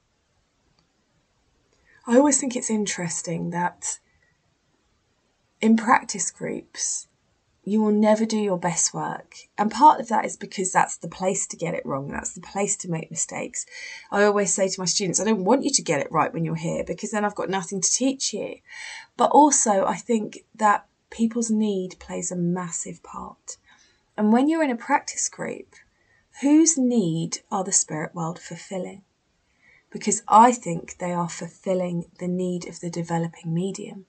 I 2.07 2.17
always 2.17 2.41
think 2.41 2.57
it's 2.57 2.71
interesting 2.71 3.51
that 3.51 4.01
in 5.61 5.77
practice 5.77 6.31
groups, 6.31 7.07
you 7.63 7.83
will 7.83 7.93
never 7.93 8.25
do 8.25 8.39
your 8.39 8.59
best 8.59 8.95
work. 8.95 9.37
And 9.59 9.71
part 9.71 10.01
of 10.01 10.09
that 10.09 10.25
is 10.25 10.37
because 10.37 10.73
that's 10.73 10.97
the 10.97 11.09
place 11.09 11.47
to 11.49 11.57
get 11.57 11.75
it 11.75 11.85
wrong. 11.85 12.09
That's 12.09 12.33
the 12.33 12.41
place 12.41 12.77
to 12.79 12.91
make 12.91 13.11
mistakes. 13.11 13.67
I 14.11 14.25
always 14.25 14.55
say 14.55 14.69
to 14.69 14.81
my 14.81 14.87
students, 14.87 15.21
I 15.21 15.25
don't 15.25 15.45
want 15.45 15.65
you 15.65 15.71
to 15.71 15.83
get 15.83 16.01
it 16.01 16.11
right 16.11 16.33
when 16.33 16.45
you're 16.45 16.55
here 16.55 16.85
because 16.85 17.11
then 17.11 17.25
I've 17.25 17.35
got 17.35 17.51
nothing 17.51 17.81
to 17.81 17.91
teach 17.91 18.33
you. 18.33 18.57
But 19.17 19.31
also, 19.31 19.85
I 19.85 19.97
think 19.97 20.45
that 20.55 20.87
people's 21.11 21.51
need 21.51 21.99
plays 21.99 22.31
a 22.31 22.37
massive 22.37 23.03
part. 23.03 23.59
And 24.17 24.33
when 24.33 24.49
you're 24.49 24.65
in 24.65 24.71
a 24.71 24.77
practice 24.77 25.29
group, 25.29 25.75
whose 26.41 26.79
need 26.79 27.41
are 27.51 27.65
the 27.65 27.73
spirit 27.73 28.15
world 28.15 28.39
fulfilling? 28.39 29.03
Because 29.91 30.23
I 30.29 30.53
think 30.53 30.99
they 30.99 31.13
are 31.13 31.29
fulfilling 31.29 32.07
the 32.19 32.29
need 32.29 32.67
of 32.67 32.81
the 32.81 32.91
developing 32.91 33.53
medium. 33.53 34.07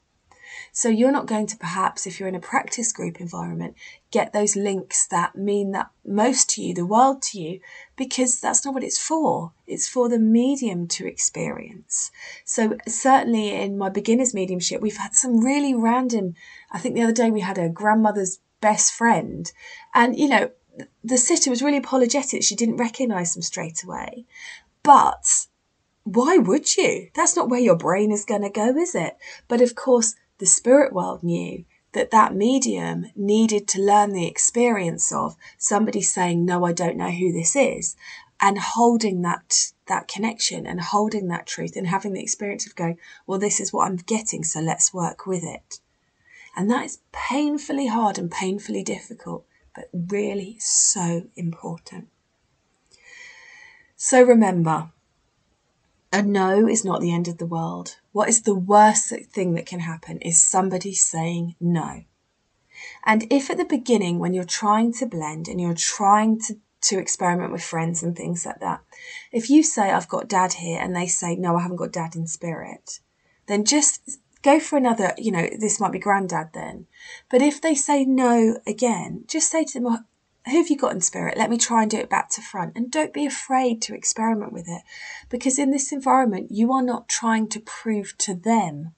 So 0.71 0.89
you're 0.89 1.11
not 1.11 1.27
going 1.27 1.47
to 1.47 1.57
perhaps, 1.57 2.05
if 2.05 2.19
you're 2.19 2.29
in 2.29 2.35
a 2.35 2.39
practice 2.39 2.91
group 2.91 3.19
environment, 3.19 3.75
get 4.11 4.33
those 4.33 4.55
links 4.55 5.07
that 5.07 5.35
mean 5.35 5.71
that 5.71 5.89
most 6.05 6.49
to 6.51 6.61
you, 6.61 6.73
the 6.73 6.85
world 6.85 7.21
to 7.23 7.39
you, 7.39 7.59
because 7.95 8.39
that's 8.39 8.65
not 8.65 8.73
what 8.73 8.83
it's 8.83 8.97
for. 8.97 9.53
It's 9.67 9.87
for 9.87 10.09
the 10.09 10.19
medium 10.19 10.87
to 10.89 11.07
experience. 11.07 12.11
So 12.45 12.77
certainly 12.87 13.51
in 13.51 13.77
my 13.77 13.89
beginner's 13.89 14.33
mediumship, 14.33 14.81
we've 14.81 14.97
had 14.97 15.13
some 15.13 15.43
really 15.43 15.73
random, 15.73 16.35
I 16.71 16.79
think 16.79 16.95
the 16.95 17.03
other 17.03 17.13
day 17.13 17.31
we 17.31 17.41
had 17.41 17.57
a 17.57 17.69
grandmother's 17.69 18.39
best 18.59 18.93
friend 18.93 19.52
and, 19.93 20.17
you 20.17 20.29
know, 20.29 20.52
the 21.04 21.17
sitter 21.17 21.49
was 21.49 21.62
really 21.62 21.77
apologetic. 21.77 22.43
She 22.43 22.56
didn't 22.56 22.77
recognize 22.77 23.33
them 23.33 23.41
straight 23.41 23.83
away. 23.83 24.25
But 24.83 25.47
why 26.04 26.37
would 26.37 26.77
you? 26.77 27.10
That's 27.13 27.35
not 27.35 27.49
where 27.49 27.60
your 27.60 27.75
brain 27.75 28.12
is 28.12 28.25
going 28.25 28.41
to 28.41 28.49
go, 28.49 28.75
is 28.77 28.95
it? 28.95 29.17
But 29.47 29.62
of 29.62 29.75
course, 29.75 30.15
the 30.42 30.46
spirit 30.48 30.92
world 30.92 31.23
knew 31.23 31.63
that 31.94 32.12
that 32.12 32.35
medium 32.35 33.06
needed 33.15 33.67
to 33.69 33.81
learn 33.81 34.12
the 34.12 34.27
experience 34.27 35.12
of 35.12 35.37
somebody 35.58 36.02
saying, 36.02 36.44
No, 36.44 36.65
I 36.65 36.73
don't 36.73 36.98
know 36.98 37.12
who 37.12 37.31
this 37.31 37.56
is. 37.56 37.96
and 38.42 38.58
holding 38.58 39.21
that 39.21 39.71
that 39.85 40.08
connection 40.08 40.65
and 40.65 40.81
holding 40.81 41.27
that 41.27 41.46
truth 41.46 41.75
and 41.75 41.87
having 41.87 42.13
the 42.13 42.21
experience 42.21 42.65
of 42.65 42.75
going, 42.75 42.98
well, 43.27 43.37
this 43.37 43.60
is 43.60 43.71
what 43.71 43.85
I'm 43.87 43.98
getting, 43.98 44.44
so 44.44 44.60
let's 44.60 44.94
work 44.94 45.27
with 45.27 45.44
it. 45.44 45.79
And 46.56 46.69
that 46.71 46.85
is 46.85 47.00
painfully 47.12 47.87
hard 47.87 48.17
and 48.17 48.31
painfully 48.31 48.83
difficult, 48.83 49.46
but 49.75 49.89
really 49.94 50.58
so 50.60 51.27
important. 51.35 52.08
So 53.96 54.23
remember, 54.23 54.89
a 56.12 56.23
no 56.23 56.67
is 56.67 56.83
not 56.83 57.00
the 57.00 57.13
end 57.13 57.27
of 57.27 57.37
the 57.37 57.46
world. 57.46 57.98
What 58.12 58.29
is 58.29 58.41
the 58.41 58.55
worst 58.55 59.13
thing 59.31 59.53
that 59.53 59.65
can 59.65 59.81
happen 59.81 60.19
is 60.19 60.43
somebody 60.43 60.93
saying 60.93 61.55
no. 61.59 62.03
And 63.05 63.25
if 63.31 63.49
at 63.49 63.57
the 63.57 63.65
beginning, 63.65 64.19
when 64.19 64.33
you're 64.33 64.43
trying 64.43 64.93
to 64.93 65.05
blend 65.05 65.47
and 65.47 65.62
you're 65.62 65.73
trying 65.73 66.39
to, 66.41 66.57
to 66.81 66.99
experiment 66.99 67.51
with 67.51 67.63
friends 67.63 68.03
and 68.03 68.15
things 68.15 68.45
like 68.45 68.59
that, 68.59 68.81
if 69.31 69.49
you 69.49 69.63
say, 69.63 69.91
I've 69.91 70.09
got 70.09 70.27
dad 70.27 70.53
here, 70.53 70.79
and 70.81 70.95
they 70.95 71.07
say, 71.07 71.35
No, 71.35 71.55
I 71.55 71.62
haven't 71.62 71.77
got 71.77 71.91
dad 71.91 72.15
in 72.15 72.27
spirit, 72.27 72.99
then 73.47 73.65
just 73.65 74.19
go 74.41 74.59
for 74.59 74.77
another, 74.77 75.13
you 75.17 75.31
know, 75.31 75.47
this 75.59 75.79
might 75.79 75.91
be 75.91 75.99
granddad 75.99 76.49
then. 76.53 76.87
But 77.29 77.41
if 77.41 77.62
they 77.62 77.75
say 77.75 78.05
no 78.05 78.59
again, 78.65 79.25
just 79.27 79.49
say 79.49 79.63
to 79.65 79.73
them, 79.79 79.87
oh, 79.87 79.99
who 80.46 80.58
have 80.58 80.69
you 80.69 80.77
got 80.77 80.94
in 80.94 81.02
spirit? 81.02 81.37
Let 81.37 81.50
me 81.50 81.58
try 81.58 81.83
and 81.83 81.92
do 81.92 81.98
it 81.98 82.10
back 82.10 82.29
to 82.31 82.42
front. 82.42 82.73
And 82.75 82.92
don't 82.92 83.13
be 83.13 83.25
afraid 83.25 83.81
to 83.83 83.96
experiment 83.96 84.52
with 84.52 84.67
it 84.67 84.81
because 85.29 85.60
in 85.60 85.71
this 85.71 85.92
environment, 85.92 86.52
you 86.52 86.73
are 86.73 86.81
not 86.81 87.08
trying 87.08 87.48
to 87.50 87.60
prove 87.60 88.17
to 88.19 88.33
them 88.33 88.94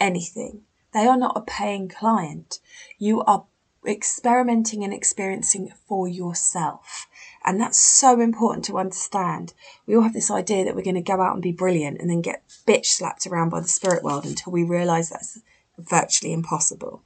anything. 0.00 0.62
They 0.92 1.06
are 1.06 1.16
not 1.16 1.36
a 1.36 1.40
paying 1.40 1.88
client. 1.88 2.58
You 2.98 3.22
are 3.22 3.44
experimenting 3.86 4.84
and 4.84 4.92
experiencing 4.92 5.72
for 5.86 6.08
yourself. 6.08 7.06
And 7.44 7.60
that's 7.60 7.78
so 7.78 8.20
important 8.20 8.64
to 8.66 8.78
understand. 8.78 9.54
We 9.86 9.96
all 9.96 10.02
have 10.02 10.12
this 10.12 10.30
idea 10.30 10.64
that 10.64 10.74
we're 10.74 10.82
going 10.82 10.94
to 10.94 11.00
go 11.02 11.20
out 11.20 11.34
and 11.34 11.42
be 11.42 11.52
brilliant 11.52 12.00
and 12.00 12.10
then 12.10 12.20
get 12.20 12.42
bitch 12.66 12.86
slapped 12.86 13.26
around 13.26 13.50
by 13.50 13.60
the 13.60 13.68
spirit 13.68 14.02
world 14.02 14.24
until 14.24 14.52
we 14.52 14.62
realize 14.62 15.10
that's 15.10 15.40
virtually 15.78 16.32
impossible. 16.32 17.02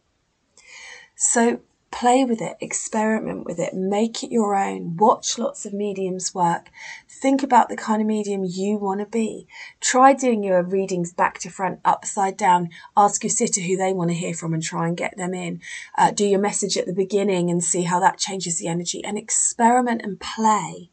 So 1.14 1.60
play 1.98 2.26
with 2.26 2.42
it, 2.42 2.58
experiment 2.60 3.46
with 3.46 3.58
it, 3.58 3.72
make 3.72 4.22
it 4.22 4.30
your 4.30 4.54
own, 4.54 4.96
watch 4.98 5.38
lots 5.38 5.64
of 5.64 5.72
mediums 5.72 6.34
work, 6.34 6.70
think 7.08 7.42
about 7.42 7.70
the 7.70 7.76
kind 7.76 8.02
of 8.02 8.06
medium 8.06 8.44
you 8.44 8.76
want 8.76 9.00
to 9.00 9.06
be. 9.06 9.46
Try 9.80 10.12
doing 10.12 10.44
your 10.44 10.62
readings 10.62 11.14
back 11.14 11.38
to 11.38 11.48
front, 11.48 11.80
upside 11.86 12.36
down, 12.36 12.68
ask 12.98 13.24
your 13.24 13.30
sitter 13.30 13.62
who 13.62 13.78
they 13.78 13.94
want 13.94 14.10
to 14.10 14.14
hear 14.14 14.34
from 14.34 14.52
and 14.52 14.62
try 14.62 14.86
and 14.86 14.96
get 14.96 15.16
them 15.16 15.32
in. 15.32 15.62
Uh, 15.96 16.10
do 16.10 16.26
your 16.26 16.38
message 16.38 16.76
at 16.76 16.84
the 16.84 16.92
beginning 16.92 17.50
and 17.50 17.64
see 17.64 17.82
how 17.82 17.98
that 17.98 18.18
changes 18.18 18.58
the 18.58 18.68
energy 18.68 19.02
and 19.02 19.16
experiment 19.16 20.02
and 20.04 20.20
play. 20.20 20.90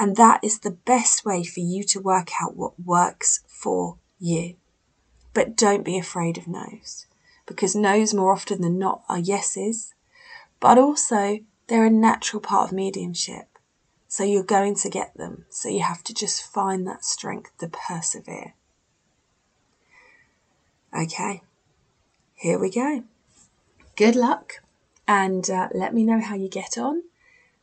And 0.00 0.16
that 0.16 0.42
is 0.42 0.58
the 0.58 0.72
best 0.72 1.24
way 1.24 1.44
for 1.44 1.60
you 1.60 1.84
to 1.84 2.00
work 2.00 2.30
out 2.42 2.56
what 2.56 2.72
works 2.80 3.44
for 3.46 3.98
you. 4.18 4.56
But 5.32 5.56
don't 5.56 5.84
be 5.84 5.96
afraid 5.96 6.38
of 6.38 6.48
no's 6.48 7.06
because 7.46 7.76
no's 7.76 8.12
more 8.12 8.32
often 8.32 8.62
than 8.62 8.78
not 8.78 9.02
are 9.08 9.18
yeses 9.18 9.94
but 10.60 10.78
also 10.78 11.40
they're 11.66 11.86
a 11.86 11.90
natural 11.90 12.40
part 12.40 12.68
of 12.68 12.76
mediumship. 12.76 13.46
So 14.08 14.24
you're 14.24 14.42
going 14.42 14.74
to 14.76 14.90
get 14.90 15.16
them. 15.16 15.46
So 15.50 15.68
you 15.68 15.82
have 15.82 16.02
to 16.04 16.14
just 16.14 16.42
find 16.44 16.86
that 16.86 17.04
strength 17.04 17.56
to 17.58 17.68
persevere. 17.68 18.54
Okay, 20.92 21.42
here 22.34 22.58
we 22.58 22.70
go. 22.70 23.04
Good 23.94 24.16
luck 24.16 24.54
and 25.06 25.48
uh, 25.48 25.68
let 25.72 25.94
me 25.94 26.04
know 26.04 26.20
how 26.20 26.34
you 26.34 26.48
get 26.48 26.76
on. 26.76 27.02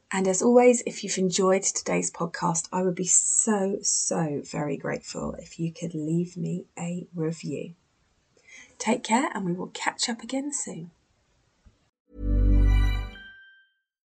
And 0.09 0.25
as 0.25 0.41
always, 0.41 0.81
if 0.85 1.03
you've 1.03 1.17
enjoyed 1.17 1.63
today's 1.63 2.09
podcast, 2.09 2.69
I 2.71 2.81
would 2.81 2.95
be 2.95 3.07
so, 3.07 3.79
so 3.81 4.41
very 4.45 4.77
grateful 4.77 5.33
if 5.33 5.59
you 5.59 5.73
could 5.73 5.93
leave 5.93 6.37
me 6.37 6.65
a 6.79 7.07
review. 7.13 7.73
Take 8.77 9.03
care 9.03 9.29
and 9.33 9.45
we 9.45 9.51
will 9.51 9.67
catch 9.67 10.07
up 10.07 10.21
again 10.23 10.53
soon. 10.53 10.91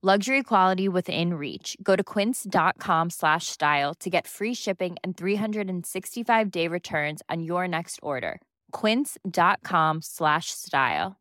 Luxury 0.00 0.44
quality 0.44 0.88
within 0.88 1.34
reach. 1.34 1.76
Go 1.82 1.96
to 1.96 2.04
quince.com 2.04 3.10
slash 3.10 3.48
style 3.48 3.94
to 3.94 4.08
get 4.08 4.28
free 4.28 4.54
shipping 4.54 4.96
and 5.02 5.16
365 5.16 6.50
day 6.52 6.68
returns 6.68 7.20
on 7.28 7.42
your 7.42 7.66
next 7.66 7.98
order. 8.00 8.40
Quince.com 8.70 9.98
slash 10.00 10.52
style. 10.52 11.16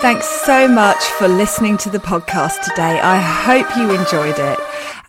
Thanks 0.00 0.28
so 0.28 0.68
much 0.68 1.02
for 1.18 1.26
listening 1.26 1.76
to 1.78 1.90
the 1.90 1.98
podcast 1.98 2.62
today. 2.62 3.00
I 3.00 3.16
hope 3.18 3.74
you 3.76 3.90
enjoyed 3.90 4.38
it. 4.38 4.73